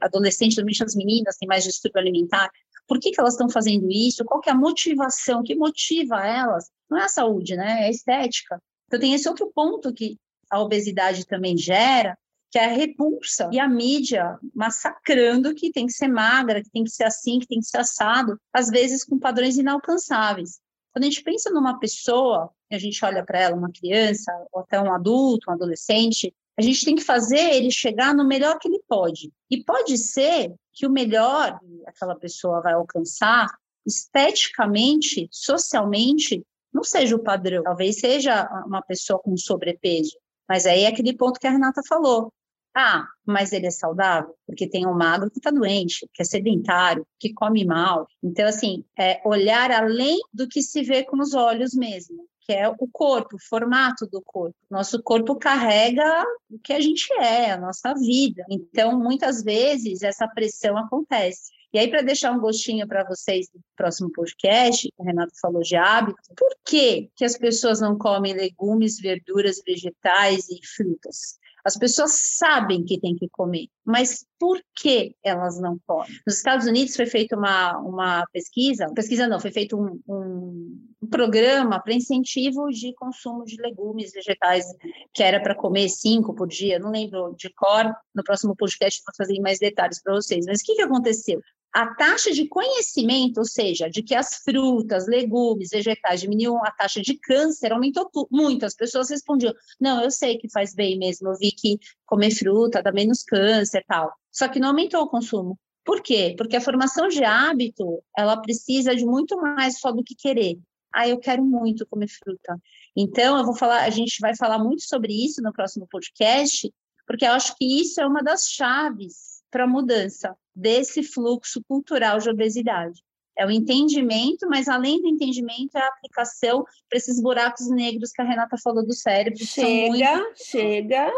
adolescente, 0.00 0.58
as 0.82 0.94
meninas 0.94 1.36
têm 1.36 1.46
mais 1.46 1.64
distúrbio 1.64 2.00
alimentar, 2.00 2.50
por 2.88 2.98
que, 2.98 3.10
que 3.10 3.20
elas 3.20 3.34
estão 3.34 3.50
fazendo 3.50 3.90
isso, 3.90 4.24
qual 4.24 4.40
que 4.40 4.48
é 4.48 4.52
a 4.52 4.56
motivação, 4.56 5.40
o 5.40 5.44
que 5.44 5.54
motiva 5.54 6.26
elas, 6.26 6.70
não 6.88 6.96
é 6.96 7.04
a 7.04 7.08
saúde, 7.08 7.54
né, 7.54 7.82
é 7.82 7.86
a 7.86 7.90
estética. 7.90 8.58
Então 8.86 8.98
tem 8.98 9.12
esse 9.12 9.28
outro 9.28 9.52
ponto 9.54 9.92
que 9.92 10.16
a 10.48 10.58
obesidade 10.62 11.26
também 11.26 11.54
gera, 11.54 12.16
que 12.54 12.58
é 12.60 12.66
a 12.66 12.72
repulsa 12.72 13.50
e 13.52 13.58
a 13.58 13.68
mídia 13.68 14.38
massacrando 14.54 15.52
que 15.56 15.72
tem 15.72 15.86
que 15.86 15.92
ser 15.92 16.06
magra, 16.06 16.62
que 16.62 16.70
tem 16.70 16.84
que 16.84 16.90
ser 16.90 17.02
assim, 17.02 17.40
que 17.40 17.48
tem 17.48 17.58
que 17.58 17.66
ser 17.66 17.78
assado, 17.78 18.40
às 18.52 18.68
vezes 18.68 19.04
com 19.04 19.18
padrões 19.18 19.58
inalcançáveis. 19.58 20.60
Quando 20.92 21.02
a 21.02 21.08
gente 21.08 21.24
pensa 21.24 21.50
numa 21.50 21.80
pessoa, 21.80 22.48
a 22.70 22.78
gente 22.78 23.04
olha 23.04 23.24
para 23.24 23.40
ela, 23.40 23.56
uma 23.56 23.72
criança, 23.72 24.30
ou 24.52 24.60
até 24.60 24.80
um 24.80 24.94
adulto, 24.94 25.50
um 25.50 25.52
adolescente, 25.52 26.32
a 26.56 26.62
gente 26.62 26.84
tem 26.84 26.94
que 26.94 27.02
fazer 27.02 27.40
ele 27.56 27.72
chegar 27.72 28.14
no 28.14 28.24
melhor 28.24 28.56
que 28.60 28.68
ele 28.68 28.80
pode. 28.86 29.32
E 29.50 29.64
pode 29.64 29.98
ser 29.98 30.54
que 30.72 30.86
o 30.86 30.90
melhor 30.90 31.58
que 31.58 31.82
aquela 31.88 32.14
pessoa 32.14 32.60
vai 32.60 32.74
alcançar, 32.74 33.48
esteticamente, 33.84 35.26
socialmente, 35.28 36.46
não 36.72 36.84
seja 36.84 37.16
o 37.16 37.22
padrão. 37.24 37.64
Talvez 37.64 37.98
seja 37.98 38.48
uma 38.64 38.80
pessoa 38.80 39.18
com 39.18 39.36
sobrepeso. 39.36 40.16
Mas 40.48 40.66
aí 40.66 40.82
é 40.82 40.86
aquele 40.86 41.16
ponto 41.16 41.40
que 41.40 41.48
a 41.48 41.50
Renata 41.50 41.82
falou. 41.88 42.32
Ah, 42.74 43.06
mas 43.24 43.52
ele 43.52 43.66
é 43.66 43.70
saudável? 43.70 44.34
Porque 44.46 44.68
tem 44.68 44.84
um 44.86 44.94
magro 44.94 45.30
que 45.30 45.38
está 45.38 45.50
doente, 45.50 46.08
que 46.12 46.22
é 46.22 46.24
sedentário, 46.24 47.06
que 47.20 47.32
come 47.32 47.64
mal. 47.64 48.08
Então, 48.22 48.46
assim, 48.46 48.84
é 48.98 49.20
olhar 49.24 49.70
além 49.70 50.18
do 50.32 50.48
que 50.48 50.60
se 50.60 50.82
vê 50.82 51.04
com 51.04 51.20
os 51.20 51.34
olhos 51.34 51.72
mesmo, 51.72 52.26
que 52.40 52.52
é 52.52 52.68
o 52.68 52.88
corpo, 52.90 53.36
o 53.36 53.48
formato 53.48 54.06
do 54.08 54.20
corpo. 54.20 54.56
Nosso 54.68 55.00
corpo 55.02 55.36
carrega 55.36 56.24
o 56.50 56.58
que 56.58 56.72
a 56.72 56.80
gente 56.80 57.12
é, 57.14 57.52
a 57.52 57.56
nossa 57.56 57.94
vida. 57.94 58.44
Então, 58.50 58.98
muitas 58.98 59.44
vezes, 59.44 60.02
essa 60.02 60.26
pressão 60.26 60.76
acontece. 60.76 61.52
E 61.72 61.78
aí, 61.78 61.88
para 61.88 62.02
deixar 62.02 62.32
um 62.32 62.40
gostinho 62.40 62.86
para 62.88 63.04
vocês 63.04 63.48
no 63.54 63.60
próximo 63.76 64.10
podcast, 64.12 64.88
o 64.96 65.04
Renato 65.04 65.32
falou 65.40 65.62
de 65.62 65.76
hábito, 65.76 66.20
por 66.36 66.56
que, 66.64 67.10
que 67.16 67.24
as 67.24 67.36
pessoas 67.36 67.80
não 67.80 67.96
comem 67.98 68.32
legumes, 68.32 68.98
verduras, 68.98 69.60
vegetais 69.64 70.48
e 70.48 70.64
frutas? 70.64 71.38
As 71.64 71.76
pessoas 71.76 72.12
sabem 72.36 72.84
que 72.84 73.00
tem 73.00 73.16
que 73.16 73.28
comer, 73.30 73.68
mas 73.84 74.26
por 74.38 74.60
que 74.76 75.14
elas 75.24 75.58
não 75.58 75.78
comem? 75.86 76.10
Nos 76.26 76.36
Estados 76.36 76.66
Unidos 76.66 76.94
foi 76.94 77.06
feita 77.06 77.36
uma, 77.36 77.78
uma 77.78 78.26
pesquisa, 78.32 78.86
pesquisa 78.94 79.26
não, 79.26 79.40
foi 79.40 79.50
feito 79.50 79.76
um, 79.76 80.00
um, 80.06 80.78
um 81.02 81.06
programa 81.08 81.80
para 81.80 81.94
incentivo 81.94 82.68
de 82.68 82.92
consumo 82.94 83.44
de 83.44 83.56
legumes, 83.60 84.12
vegetais, 84.12 84.66
que 85.14 85.22
era 85.22 85.40
para 85.40 85.54
comer 85.54 85.88
cinco 85.88 86.34
por 86.34 86.46
dia, 86.46 86.78
não 86.78 86.90
lembro 86.90 87.34
de 87.36 87.50
cor, 87.54 87.94
no 88.14 88.22
próximo 88.22 88.54
podcast 88.54 89.02
vou 89.04 89.14
fazer 89.16 89.40
mais 89.40 89.58
detalhes 89.58 90.02
para 90.02 90.14
vocês, 90.14 90.44
mas 90.46 90.60
o 90.60 90.64
que, 90.64 90.74
que 90.74 90.82
aconteceu? 90.82 91.40
A 91.74 91.92
taxa 91.92 92.30
de 92.30 92.46
conhecimento, 92.46 93.38
ou 93.38 93.44
seja, 93.44 93.90
de 93.90 94.00
que 94.00 94.14
as 94.14 94.36
frutas, 94.44 95.08
legumes, 95.08 95.70
vegetais 95.70 96.20
diminuíam 96.20 96.64
a 96.64 96.70
taxa 96.70 97.02
de 97.02 97.18
câncer, 97.18 97.72
aumentou 97.72 98.08
muito. 98.30 98.64
As 98.64 98.76
pessoas 98.76 99.10
respondiam: 99.10 99.52
não, 99.80 100.00
eu 100.00 100.10
sei 100.10 100.38
que 100.38 100.48
faz 100.48 100.72
bem 100.72 100.96
mesmo, 100.96 101.28
eu 101.28 101.36
vi 101.36 101.50
que 101.50 101.76
comer 102.06 102.30
fruta 102.30 102.80
dá 102.80 102.92
menos 102.92 103.24
câncer 103.24 103.84
tal. 103.88 104.12
Só 104.30 104.46
que 104.46 104.60
não 104.60 104.68
aumentou 104.68 105.02
o 105.02 105.08
consumo. 105.08 105.58
Por 105.84 106.00
quê? 106.00 106.34
Porque 106.38 106.56
a 106.56 106.60
formação 106.60 107.08
de 107.08 107.24
hábito, 107.24 108.00
ela 108.16 108.40
precisa 108.40 108.94
de 108.94 109.04
muito 109.04 109.36
mais 109.36 109.80
só 109.80 109.90
do 109.90 110.04
que 110.04 110.14
querer. 110.14 110.56
Ah, 110.94 111.08
eu 111.08 111.18
quero 111.18 111.44
muito 111.44 111.84
comer 111.86 112.08
fruta. 112.08 112.56
Então, 112.96 113.36
eu 113.36 113.44
vou 113.44 113.54
falar, 113.54 113.82
a 113.82 113.90
gente 113.90 114.20
vai 114.20 114.36
falar 114.36 114.60
muito 114.60 114.84
sobre 114.84 115.12
isso 115.12 115.42
no 115.42 115.52
próximo 115.52 115.88
podcast, 115.90 116.72
porque 117.04 117.26
eu 117.26 117.32
acho 117.32 117.56
que 117.56 117.64
isso 117.82 118.00
é 118.00 118.06
uma 118.06 118.22
das 118.22 118.48
chaves 118.48 119.33
para 119.54 119.64
a 119.64 119.68
mudança 119.68 120.36
desse 120.52 121.00
fluxo 121.04 121.62
cultural 121.68 122.18
de 122.18 122.28
obesidade. 122.28 123.00
É 123.38 123.46
o 123.46 123.50
entendimento, 123.52 124.48
mas 124.48 124.68
além 124.68 125.00
do 125.00 125.06
entendimento, 125.06 125.76
é 125.76 125.80
a 125.80 125.86
aplicação 125.86 126.64
para 126.88 126.98
esses 126.98 127.22
buracos 127.22 127.70
negros 127.70 128.10
que 128.10 128.20
a 128.20 128.24
Renata 128.24 128.56
falou 128.60 128.84
do 128.84 128.92
cérebro. 128.92 129.38
Chega, 129.46 130.16
muito... 130.16 130.44
chega, 130.44 131.12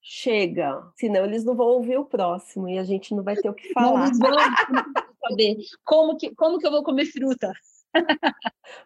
chega. 0.00 0.82
Senão 0.96 1.26
eles 1.26 1.44
não 1.44 1.54
vão 1.54 1.66
ouvir 1.66 1.98
o 1.98 2.04
próximo 2.06 2.66
e 2.66 2.78
a 2.78 2.82
gente 2.82 3.14
não 3.14 3.22
vai 3.22 3.36
ter 3.36 3.50
o 3.50 3.54
que 3.54 3.70
falar. 3.74 4.10
Não, 4.10 4.18
vão 4.18 4.36
saber 5.28 5.58
como 5.84 6.16
que, 6.16 6.34
como 6.34 6.58
que 6.58 6.66
eu 6.66 6.70
vou 6.70 6.82
comer 6.82 7.04
fruta. 7.04 7.52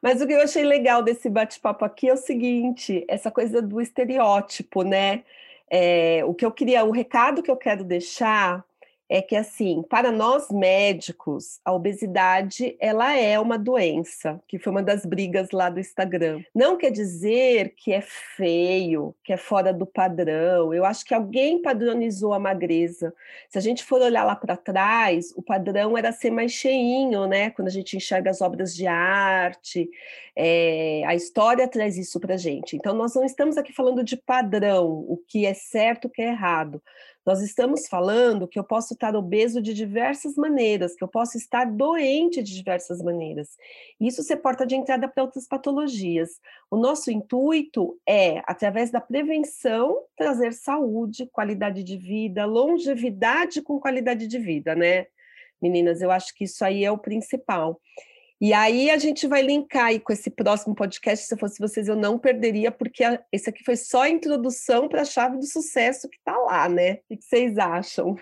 Mas 0.03 0.21
o 0.21 0.27
que 0.27 0.33
eu 0.33 0.41
achei 0.41 0.65
legal 0.65 1.01
desse 1.01 1.31
bate-papo 1.31 1.85
aqui 1.85 2.09
é 2.09 2.13
o 2.13 2.17
seguinte: 2.17 3.05
essa 3.09 3.31
coisa 3.31 3.63
do 3.63 3.81
estereótipo, 3.81 4.83
né? 4.83 5.23
É, 5.71 6.25
o 6.25 6.35
que 6.35 6.45
eu 6.45 6.51
queria, 6.51 6.85
o 6.85 6.91
recado 6.91 7.41
que 7.41 7.51
eu 7.51 7.57
quero 7.57 7.85
deixar 7.85 8.65
é 9.09 9.23
que 9.23 9.37
assim, 9.37 9.83
para 9.89 10.11
nós 10.11 10.51
médicos, 10.51 11.61
a 11.65 11.73
obesidade 11.73 12.77
ela 12.81 13.17
é 13.17 13.39
uma 13.39 13.59
doença, 13.59 14.41
que 14.49 14.59
foi 14.59 14.73
uma 14.73 14.83
das 14.83 15.07
brigas 15.07 15.51
lá 15.53 15.71
do 15.71 15.79
Instagram. 15.79 16.43
Não 16.55 16.77
quer 16.77 16.91
dizer 16.91 17.75
que 17.77 17.93
é 17.93 18.01
feio, 18.01 19.15
que 19.23 19.33
é 19.33 19.37
fora 19.37 19.73
do 19.73 19.87
padrão. 19.87 20.75
Eu 20.75 20.85
acho 20.85 21.05
que 21.05 21.15
alguém 21.15 21.63
padronizou 21.63 22.33
a 22.33 22.39
magreza. 22.39 23.15
Se 23.49 23.59
a 23.59 23.61
gente 23.61 23.85
for 23.85 24.01
olhar 24.01 24.25
lá 24.25 24.35
para 24.35 24.57
trás, 24.57 25.33
o 25.37 25.43
padrão 25.43 25.97
era 25.97 26.11
ser 26.11 26.31
mais 26.31 26.53
cheinho, 26.53 27.27
né? 27.27 27.51
Quando 27.51 27.69
a 27.69 27.73
gente 27.73 27.97
enxerga 27.97 28.31
as 28.31 28.41
obras 28.41 28.75
de 28.75 28.87
arte, 28.87 29.89
é, 30.35 31.03
a 31.07 31.15
história 31.15 31.67
traz 31.69 31.97
isso 31.97 32.19
para 32.19 32.37
gente. 32.37 32.77
Então 32.77 32.95
nós 32.95 33.15
não 33.15 33.25
estamos 33.25 33.57
aqui 33.57 33.73
falando 33.73 34.03
de 34.03 34.17
padrão, 34.17 34.87
o 35.09 35.17
que 35.29 35.47
é 35.47 35.55
certo, 35.55 36.07
o 36.07 36.11
que 36.11 36.23
é 36.23 36.29
errado. 36.29 36.83
Nós 37.27 37.43
estamos 37.43 37.89
falando 37.89 38.47
que 38.47 38.57
eu 38.57 38.63
posso 38.63 38.95
estar 38.95 39.17
obeso 39.17 39.61
de 39.61 39.75
diversas 39.75 40.37
maneiras, 40.37 40.95
que 40.95 41.03
eu 41.03 41.09
posso 41.09 41.37
estar 41.37 41.65
doente 41.65 42.41
de 42.41 42.55
diversas 42.55 43.03
maneiras. 43.03 43.57
Isso 44.01 44.23
ser 44.23 44.37
porta 44.37 44.65
de 44.65 44.77
entrada 44.77 45.09
para 45.09 45.25
outras 45.25 45.49
patologias. 45.49 46.41
O 46.71 46.77
nosso 46.77 47.11
intuito 47.11 47.99
é, 48.09 48.41
através 48.47 48.93
da 48.93 49.01
prevenção, 49.01 50.05
trazer 50.17 50.53
saúde, 50.53 51.27
qualidade 51.27 51.83
de 51.83 51.97
vida, 51.97 52.47
longevidade 52.47 53.61
com 53.61 53.81
qualidade 53.81 54.29
de 54.29 54.39
vida, 54.39 54.77
né? 54.77 55.07
Meninas, 55.61 56.01
eu 56.03 56.13
acho 56.13 56.33
que 56.33 56.45
isso 56.45 56.65
aí 56.65 56.85
é 56.85 56.93
o 56.93 56.99
principal. 56.99 57.81
E 58.41 58.53
aí 58.53 58.91
a 58.91 58.99
gente 58.99 59.27
vai 59.27 59.41
linkar 59.41 59.87
aí 59.87 60.01
com 60.01 60.13
esse 60.13 60.31
próximo 60.31 60.75
podcast. 60.75 61.27
Se 61.27 61.35
eu 61.35 61.39
fosse 61.39 61.59
vocês, 61.59 61.89
eu 61.89 61.97
não 61.97 62.19
perderia, 62.19 62.71
porque 62.71 63.03
a, 63.03 63.23
esse 63.33 63.49
aqui 63.49 63.65
foi 63.65 63.77
só 63.77 64.03
a 64.03 64.11
introdução 64.11 64.89
para 64.89 65.03
a 65.03 65.07
chave 65.07 65.39
do 65.39 65.47
sucesso 65.47 66.09
que 66.09 66.19
está 66.19 66.37
lá, 66.37 66.69
né? 66.69 66.99
O 67.09 67.17
que 67.17 67.25
vocês 67.25 67.57
acham? 67.57 68.17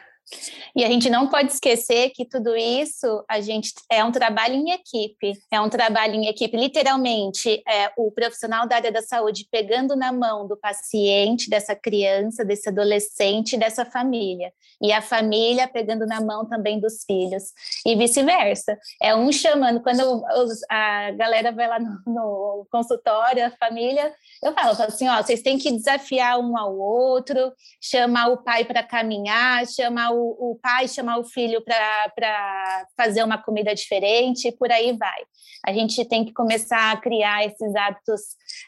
E 0.76 0.85
a 0.85 0.88
gente 0.88 1.09
não 1.09 1.28
pode 1.28 1.52
esquecer 1.52 2.11
que 2.11 2.25
tudo 2.25 2.57
isso 2.57 3.25
a 3.28 3.40
gente 3.40 3.73
é 3.90 4.02
um 4.02 4.11
trabalho 4.11 4.54
em 4.54 4.71
equipe, 4.71 5.33
é 5.50 5.61
um 5.61 5.69
trabalho 5.69 6.14
em 6.14 6.26
equipe, 6.26 6.57
literalmente, 6.57 7.62
é 7.69 7.93
o 7.97 8.11
profissional 8.11 8.66
da 8.66 8.76
área 8.76 8.90
da 8.90 9.02
saúde 9.02 9.47
pegando 9.50 9.95
na 9.95 10.12
mão 10.12 10.49
do 10.49 10.57
paciente, 10.57 11.49
dessa 11.49 11.76
criança, 11.76 12.45
desse 12.45 12.69
adolescente, 12.69 13.57
dessa 13.57 13.85
família, 13.85 14.52
e 14.83 14.93
a 14.93 15.00
família 15.00 15.69
pegando 15.69 16.07
na 16.07 16.21
mão 16.21 16.49
também 16.49 16.81
dos 16.81 17.04
filhos, 17.04 17.52
e 17.87 17.95
vice-versa. 17.95 18.76
É 19.00 19.14
um 19.14 19.31
chamando, 19.31 19.83
quando 19.83 20.25
a 20.71 21.11
galera 21.12 21.52
vai 21.52 21.69
lá 21.69 21.78
no, 21.78 21.99
no 22.07 22.66
consultório, 22.71 23.47
a 23.47 23.50
família, 23.50 24.12
eu 24.43 24.52
falo, 24.54 24.71
eu 24.71 24.75
falo 24.75 24.88
assim: 24.88 25.09
ó, 25.09 25.23
vocês 25.23 25.43
têm 25.43 25.59
que 25.59 25.71
desafiar 25.71 26.38
um 26.38 26.57
ao 26.59 26.76
outro, 26.76 27.52
chamar 27.81 28.28
o 28.28 28.43
pai 28.43 28.64
para 28.64 28.83
caminhar, 28.83 29.66
chamar 29.66 30.13
o, 30.14 30.52
o 30.52 30.59
pai 30.62 30.88
chamar 30.88 31.18
o 31.18 31.25
filho 31.25 31.62
para 31.62 32.87
fazer 32.97 33.23
uma 33.23 33.37
comida 33.37 33.75
diferente, 33.75 34.49
e 34.49 34.52
por 34.52 34.71
aí 34.71 34.97
vai. 34.97 35.23
A 35.66 35.73
gente 35.73 36.04
tem 36.04 36.25
que 36.25 36.33
começar 36.33 36.92
a 36.92 36.97
criar 36.97 37.44
esses 37.44 37.75
hábitos 37.75 38.21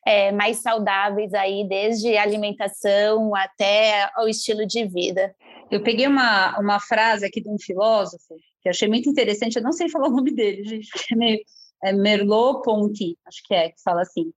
é, 0.06 0.32
mais 0.32 0.58
saudáveis 0.58 1.32
aí, 1.34 1.66
desde 1.68 2.16
alimentação 2.16 3.34
até 3.34 4.10
o 4.18 4.28
estilo 4.28 4.66
de 4.66 4.84
vida. 4.86 5.34
Eu 5.70 5.82
peguei 5.82 6.06
uma, 6.06 6.58
uma 6.58 6.80
frase 6.80 7.26
aqui 7.26 7.40
de 7.40 7.48
um 7.48 7.58
filósofo 7.58 8.36
que 8.62 8.68
achei 8.68 8.88
muito 8.88 9.08
interessante, 9.08 9.56
eu 9.56 9.62
não 9.62 9.72
sei 9.72 9.88
falar 9.88 10.08
o 10.08 10.12
nome 10.16 10.34
dele, 10.34 10.64
gente, 10.64 10.88
é 11.12 11.16
meio 11.16 11.38
é 11.84 11.92
Merleau-Ponty, 11.92 13.16
acho 13.26 13.42
que 13.44 13.54
é, 13.54 13.70
que 13.70 13.82
fala 13.82 14.02
assim. 14.02 14.32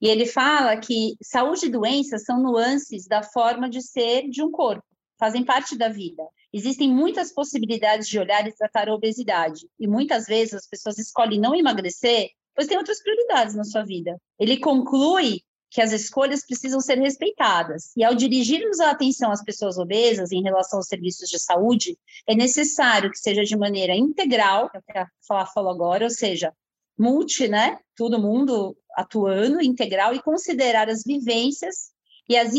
E 0.00 0.08
ele 0.08 0.26
fala 0.26 0.76
que 0.76 1.14
saúde 1.22 1.66
e 1.66 1.70
doença 1.70 2.18
são 2.18 2.42
nuances 2.42 3.06
da 3.06 3.22
forma 3.22 3.68
de 3.68 3.82
ser 3.82 4.28
de 4.28 4.42
um 4.42 4.50
corpo, 4.50 4.84
fazem 5.18 5.44
parte 5.44 5.76
da 5.76 5.88
vida. 5.88 6.22
Existem 6.52 6.92
muitas 6.92 7.32
possibilidades 7.32 8.08
de 8.08 8.18
olhar 8.18 8.46
e 8.46 8.52
tratar 8.52 8.88
a 8.88 8.94
obesidade, 8.94 9.68
e 9.78 9.86
muitas 9.86 10.26
vezes 10.26 10.54
as 10.54 10.66
pessoas 10.66 10.98
escolhem 10.98 11.40
não 11.40 11.54
emagrecer, 11.54 12.30
pois 12.54 12.66
tem 12.66 12.76
outras 12.76 13.02
prioridades 13.02 13.54
na 13.54 13.64
sua 13.64 13.84
vida. 13.84 14.20
Ele 14.38 14.58
conclui 14.58 15.42
que 15.70 15.80
as 15.80 15.92
escolhas 15.92 16.44
precisam 16.44 16.80
ser 16.80 16.98
respeitadas. 16.98 17.92
E 17.96 18.02
ao 18.02 18.14
dirigirmos 18.14 18.80
a 18.80 18.90
atenção 18.90 19.30
às 19.30 19.42
pessoas 19.42 19.78
obesas 19.78 20.32
em 20.32 20.42
relação 20.42 20.80
aos 20.80 20.88
serviços 20.88 21.28
de 21.28 21.38
saúde, 21.38 21.96
é 22.26 22.34
necessário 22.34 23.10
que 23.10 23.18
seja 23.18 23.44
de 23.44 23.56
maneira 23.56 23.94
integral, 23.94 24.68
é 24.74 24.78
o 24.78 24.82
que 24.82 24.98
a 24.98 25.06
Flá 25.24 25.46
falou 25.46 25.70
agora, 25.70 26.04
ou 26.04 26.10
seja, 26.10 26.52
multi, 26.98 27.46
né? 27.46 27.78
Todo 27.96 28.20
mundo 28.20 28.76
atuando, 28.96 29.62
integral, 29.62 30.12
e 30.12 30.20
considerar 30.20 30.88
as 30.88 31.04
vivências 31.04 31.92
e 32.28 32.36
as 32.36 32.52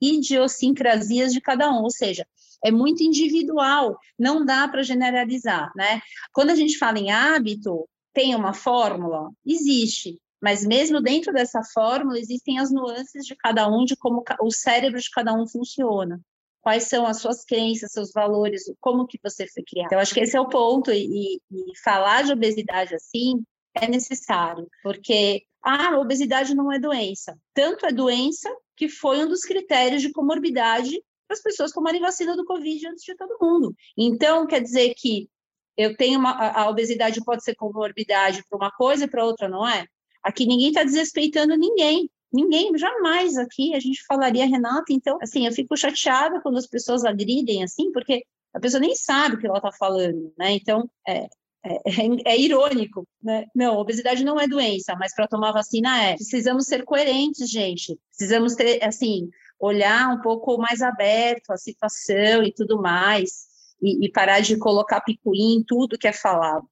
idiosincrasias 0.00 1.32
de 1.32 1.40
cada 1.40 1.70
um, 1.70 1.82
ou 1.82 1.90
seja, 1.90 2.26
é 2.64 2.70
muito 2.70 3.02
individual, 3.02 3.98
não 4.18 4.44
dá 4.44 4.66
para 4.66 4.82
generalizar, 4.82 5.70
né? 5.76 6.00
Quando 6.32 6.50
a 6.50 6.54
gente 6.54 6.78
fala 6.78 6.98
em 6.98 7.10
hábito, 7.10 7.86
tem 8.12 8.34
uma 8.34 8.54
fórmula? 8.54 9.30
Existe, 9.44 10.18
mas 10.40 10.64
mesmo 10.64 11.00
dentro 11.02 11.32
dessa 11.32 11.62
fórmula 11.74 12.18
existem 12.18 12.58
as 12.58 12.72
nuances 12.72 13.26
de 13.26 13.36
cada 13.36 13.68
um, 13.68 13.84
de 13.84 13.94
como 13.96 14.24
o 14.40 14.50
cérebro 14.50 14.98
de 14.98 15.10
cada 15.10 15.34
um 15.34 15.46
funciona. 15.46 16.18
Quais 16.62 16.84
são 16.84 17.06
as 17.06 17.18
suas 17.18 17.44
crenças, 17.44 17.92
seus 17.92 18.10
valores, 18.10 18.62
como 18.80 19.06
que 19.06 19.18
você 19.22 19.46
foi 19.46 19.62
criado. 19.62 19.88
Então, 19.88 19.98
acho 19.98 20.14
que 20.14 20.20
esse 20.20 20.34
é 20.34 20.40
o 20.40 20.48
ponto, 20.48 20.90
e, 20.90 21.34
e 21.36 21.78
falar 21.84 22.22
de 22.22 22.32
obesidade 22.32 22.94
assim 22.94 23.44
é 23.74 23.86
necessário, 23.86 24.66
porque 24.82 25.42
ah, 25.62 25.94
a 25.94 25.98
obesidade 25.98 26.54
não 26.54 26.72
é 26.72 26.78
doença. 26.78 27.36
Tanto 27.52 27.84
é 27.84 27.92
doença 27.92 28.48
que 28.76 28.88
foi 28.88 29.22
um 29.24 29.28
dos 29.28 29.40
critérios 29.40 30.00
de 30.00 30.12
comorbidade 30.12 30.98
para 31.34 31.38
as 31.38 31.42
pessoas 31.42 31.72
tomarem 31.72 32.00
vacina 32.00 32.36
do 32.36 32.44
Covid 32.44 32.88
antes 32.88 33.04
de 33.04 33.14
todo 33.16 33.38
mundo. 33.40 33.74
Então, 33.96 34.46
quer 34.46 34.60
dizer 34.60 34.94
que 34.96 35.28
eu 35.76 35.96
tenho 35.96 36.18
uma, 36.18 36.30
a 36.30 36.68
obesidade 36.68 37.24
pode 37.24 37.42
ser 37.42 37.54
comorbidade 37.56 38.44
para 38.48 38.56
uma 38.56 38.70
coisa 38.70 39.04
e 39.04 39.10
para 39.10 39.24
outra 39.24 39.48
não 39.48 39.66
é? 39.68 39.86
Aqui 40.22 40.46
ninguém 40.46 40.68
está 40.68 40.84
desrespeitando 40.84 41.56
ninguém. 41.56 42.08
Ninguém, 42.32 42.76
jamais 42.76 43.36
aqui 43.36 43.74
a 43.74 43.80
gente 43.80 44.04
falaria, 44.06 44.46
Renata. 44.46 44.92
Então, 44.92 45.18
assim, 45.22 45.46
eu 45.46 45.52
fico 45.52 45.76
chateada 45.76 46.40
quando 46.40 46.58
as 46.58 46.66
pessoas 46.66 47.04
agridem 47.04 47.62
assim, 47.62 47.92
porque 47.92 48.24
a 48.52 48.60
pessoa 48.60 48.80
nem 48.80 48.94
sabe 48.94 49.34
o 49.34 49.38
que 49.38 49.46
ela 49.46 49.58
está 49.58 49.70
falando, 49.72 50.32
né? 50.38 50.52
Então, 50.52 50.88
é, 51.06 51.26
é, 51.64 51.74
é, 51.86 52.32
é, 52.32 52.38
irônico, 52.38 53.06
né? 53.22 53.46
Não, 53.54 53.76
obesidade 53.76 54.24
não 54.24 54.38
é 54.38 54.46
doença, 54.46 54.94
mas 54.96 55.14
para 55.14 55.28
tomar 55.28 55.52
vacina 55.52 56.02
é. 56.02 56.14
Precisamos 56.14 56.66
ser 56.66 56.84
coerentes, 56.84 57.48
gente. 57.48 57.98
Precisamos 58.10 58.54
ter, 58.54 58.82
assim, 58.84 59.28
olhar 59.58 60.08
um 60.08 60.20
pouco 60.20 60.58
mais 60.58 60.82
aberto 60.82 61.50
a 61.50 61.56
situação 61.56 62.42
e 62.42 62.52
tudo 62.52 62.80
mais, 62.80 63.46
e, 63.82 64.06
e 64.06 64.10
parar 64.10 64.40
de 64.40 64.56
colocar 64.56 65.00
picuinha 65.00 65.58
em 65.58 65.64
tudo 65.64 65.98
que 65.98 66.08
é 66.08 66.12
falado. 66.12 66.66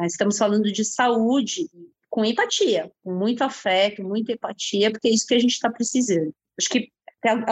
Estamos 0.00 0.36
falando 0.36 0.70
de 0.70 0.84
saúde 0.84 1.68
com 2.10 2.24
empatia, 2.24 2.92
com 3.02 3.14
muito 3.14 3.42
afeto, 3.42 4.02
muita 4.02 4.32
empatia, 4.32 4.90
porque 4.90 5.08
é 5.08 5.10
isso 5.10 5.26
que 5.26 5.34
a 5.34 5.38
gente 5.38 5.52
está 5.52 5.70
precisando. 5.70 6.34
Acho 6.58 6.68
que 6.68 6.90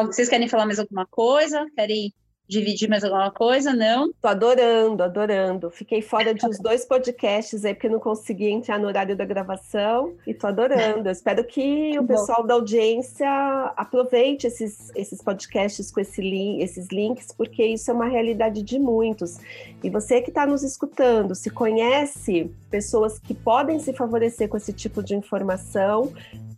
vocês 0.06 0.28
querem 0.28 0.48
falar 0.48 0.66
mais 0.66 0.78
alguma 0.78 1.06
coisa? 1.06 1.66
Querem 1.74 2.12
dividir 2.46 2.88
mais 2.88 3.02
alguma 3.02 3.30
coisa? 3.30 3.72
Não? 3.72 4.12
Tô 4.20 4.28
adorando, 4.28 5.02
adorando. 5.02 5.70
Fiquei 5.70 6.02
fora 6.02 6.34
de 6.34 6.46
uns 6.46 6.58
dois 6.58 6.84
podcasts 6.84 7.64
aí 7.64 7.74
porque 7.74 7.88
não 7.88 7.98
consegui 7.98 8.48
entrar 8.48 8.78
no 8.78 8.86
horário 8.86 9.16
da 9.16 9.24
gravação 9.24 10.14
e 10.26 10.34
tô 10.34 10.46
adorando. 10.46 11.08
Eu 11.08 11.12
espero 11.12 11.44
que 11.44 11.96
o 11.98 12.04
pessoal 12.04 12.42
Bom. 12.42 12.46
da 12.46 12.54
audiência 12.54 13.28
aproveite 13.76 14.46
esses, 14.46 14.90
esses 14.94 15.22
podcasts 15.22 15.90
com 15.90 16.00
esse 16.00 16.20
link, 16.20 16.60
esses 16.60 16.88
links, 16.88 17.32
porque 17.36 17.64
isso 17.64 17.90
é 17.90 17.94
uma 17.94 18.06
realidade 18.06 18.62
de 18.62 18.78
muitos. 18.78 19.38
E 19.82 19.88
você 19.88 20.20
que 20.20 20.30
está 20.30 20.46
nos 20.46 20.62
escutando, 20.62 21.34
se 21.34 21.50
conhece 21.50 22.50
pessoas 22.70 23.18
que 23.18 23.34
podem 23.34 23.78
se 23.78 23.92
favorecer 23.92 24.48
com 24.48 24.56
esse 24.56 24.72
tipo 24.72 25.02
de 25.02 25.14
informação, 25.14 26.12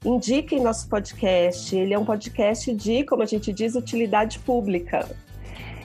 indiquem 0.05 0.61
nosso 0.61 0.89
podcast. 0.89 1.77
Ele 1.77 1.95
é 1.95 1.99
um 1.99 2.05
podcast 2.05 2.73
de, 2.73 3.05
como 3.05 3.23
a 3.23 3.27
gente 3.27 3.53
diz, 3.53 3.75
utilidade 3.75 4.39
pública. 4.41 5.09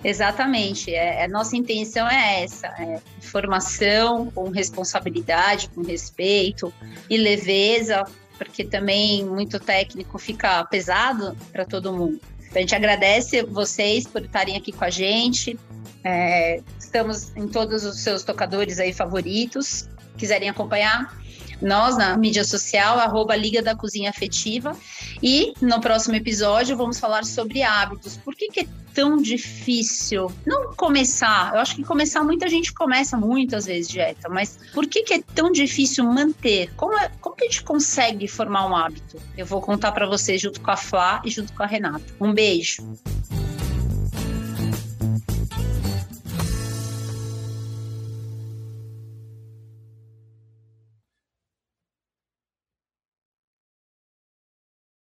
Exatamente. 0.03 0.93
É, 0.93 1.23
a 1.23 1.27
nossa 1.27 1.55
intenção 1.55 2.07
é 2.09 2.43
essa: 2.43 2.67
é 2.67 2.99
formação 3.21 4.31
com 4.31 4.49
responsabilidade, 4.49 5.69
com 5.69 5.81
respeito 5.81 6.73
e 7.09 7.17
leveza, 7.17 8.03
porque 8.37 8.63
também 8.63 9.23
muito 9.23 9.59
técnico 9.59 10.17
fica 10.17 10.63
pesado 10.65 11.37
para 11.51 11.65
todo 11.65 11.93
mundo. 11.93 12.19
A 12.53 12.59
gente 12.59 12.75
agradece 12.75 13.43
vocês 13.43 14.05
por 14.05 14.23
estarem 14.23 14.57
aqui 14.57 14.71
com 14.71 14.83
a 14.83 14.89
gente. 14.89 15.57
É, 16.03 16.61
estamos 16.77 17.35
em 17.35 17.47
todos 17.47 17.85
os 17.85 17.99
seus 17.99 18.23
tocadores 18.23 18.79
aí 18.79 18.91
favoritos. 18.91 19.87
quiserem 20.17 20.49
acompanhar, 20.49 21.17
nós 21.61 21.97
na 21.97 22.17
mídia 22.17 22.43
social, 22.43 22.99
arroba 22.99 23.35
Liga 23.35 23.61
da 23.61 23.75
Cozinha 23.75 24.09
Afetiva. 24.09 24.75
E 25.21 25.53
no 25.61 25.79
próximo 25.79 26.15
episódio 26.15 26.75
vamos 26.75 26.99
falar 26.99 27.23
sobre 27.25 27.63
hábitos. 27.63 28.17
Por 28.17 28.35
que, 28.35 28.49
que 28.49 28.59
é 28.61 28.67
tão 28.93 29.17
difícil 29.17 30.31
não 30.45 30.73
começar? 30.73 31.53
Eu 31.53 31.59
acho 31.59 31.75
que 31.75 31.83
começar, 31.83 32.23
muita 32.23 32.47
gente 32.47 32.73
começa 32.73 33.17
muitas 33.17 33.65
vezes 33.65 33.87
dieta, 33.87 34.27
mas 34.29 34.57
por 34.73 34.87
que, 34.87 35.03
que 35.03 35.13
é 35.13 35.21
tão 35.21 35.51
difícil 35.51 36.05
manter? 36.05 36.73
Como, 36.75 36.97
é, 36.97 37.09
como 37.21 37.35
que 37.35 37.45
a 37.45 37.47
gente 37.47 37.63
consegue 37.63 38.27
formar 38.27 38.67
um 38.67 38.75
hábito? 38.75 39.17
Eu 39.37 39.45
vou 39.45 39.61
contar 39.61 39.91
para 39.91 40.07
vocês 40.07 40.41
junto 40.41 40.61
com 40.61 40.71
a 40.71 40.77
Flá 40.77 41.21
e 41.23 41.29
junto 41.29 41.53
com 41.53 41.63
a 41.63 41.67
Renata. 41.67 42.05
Um 42.19 42.33
beijo! 42.33 42.83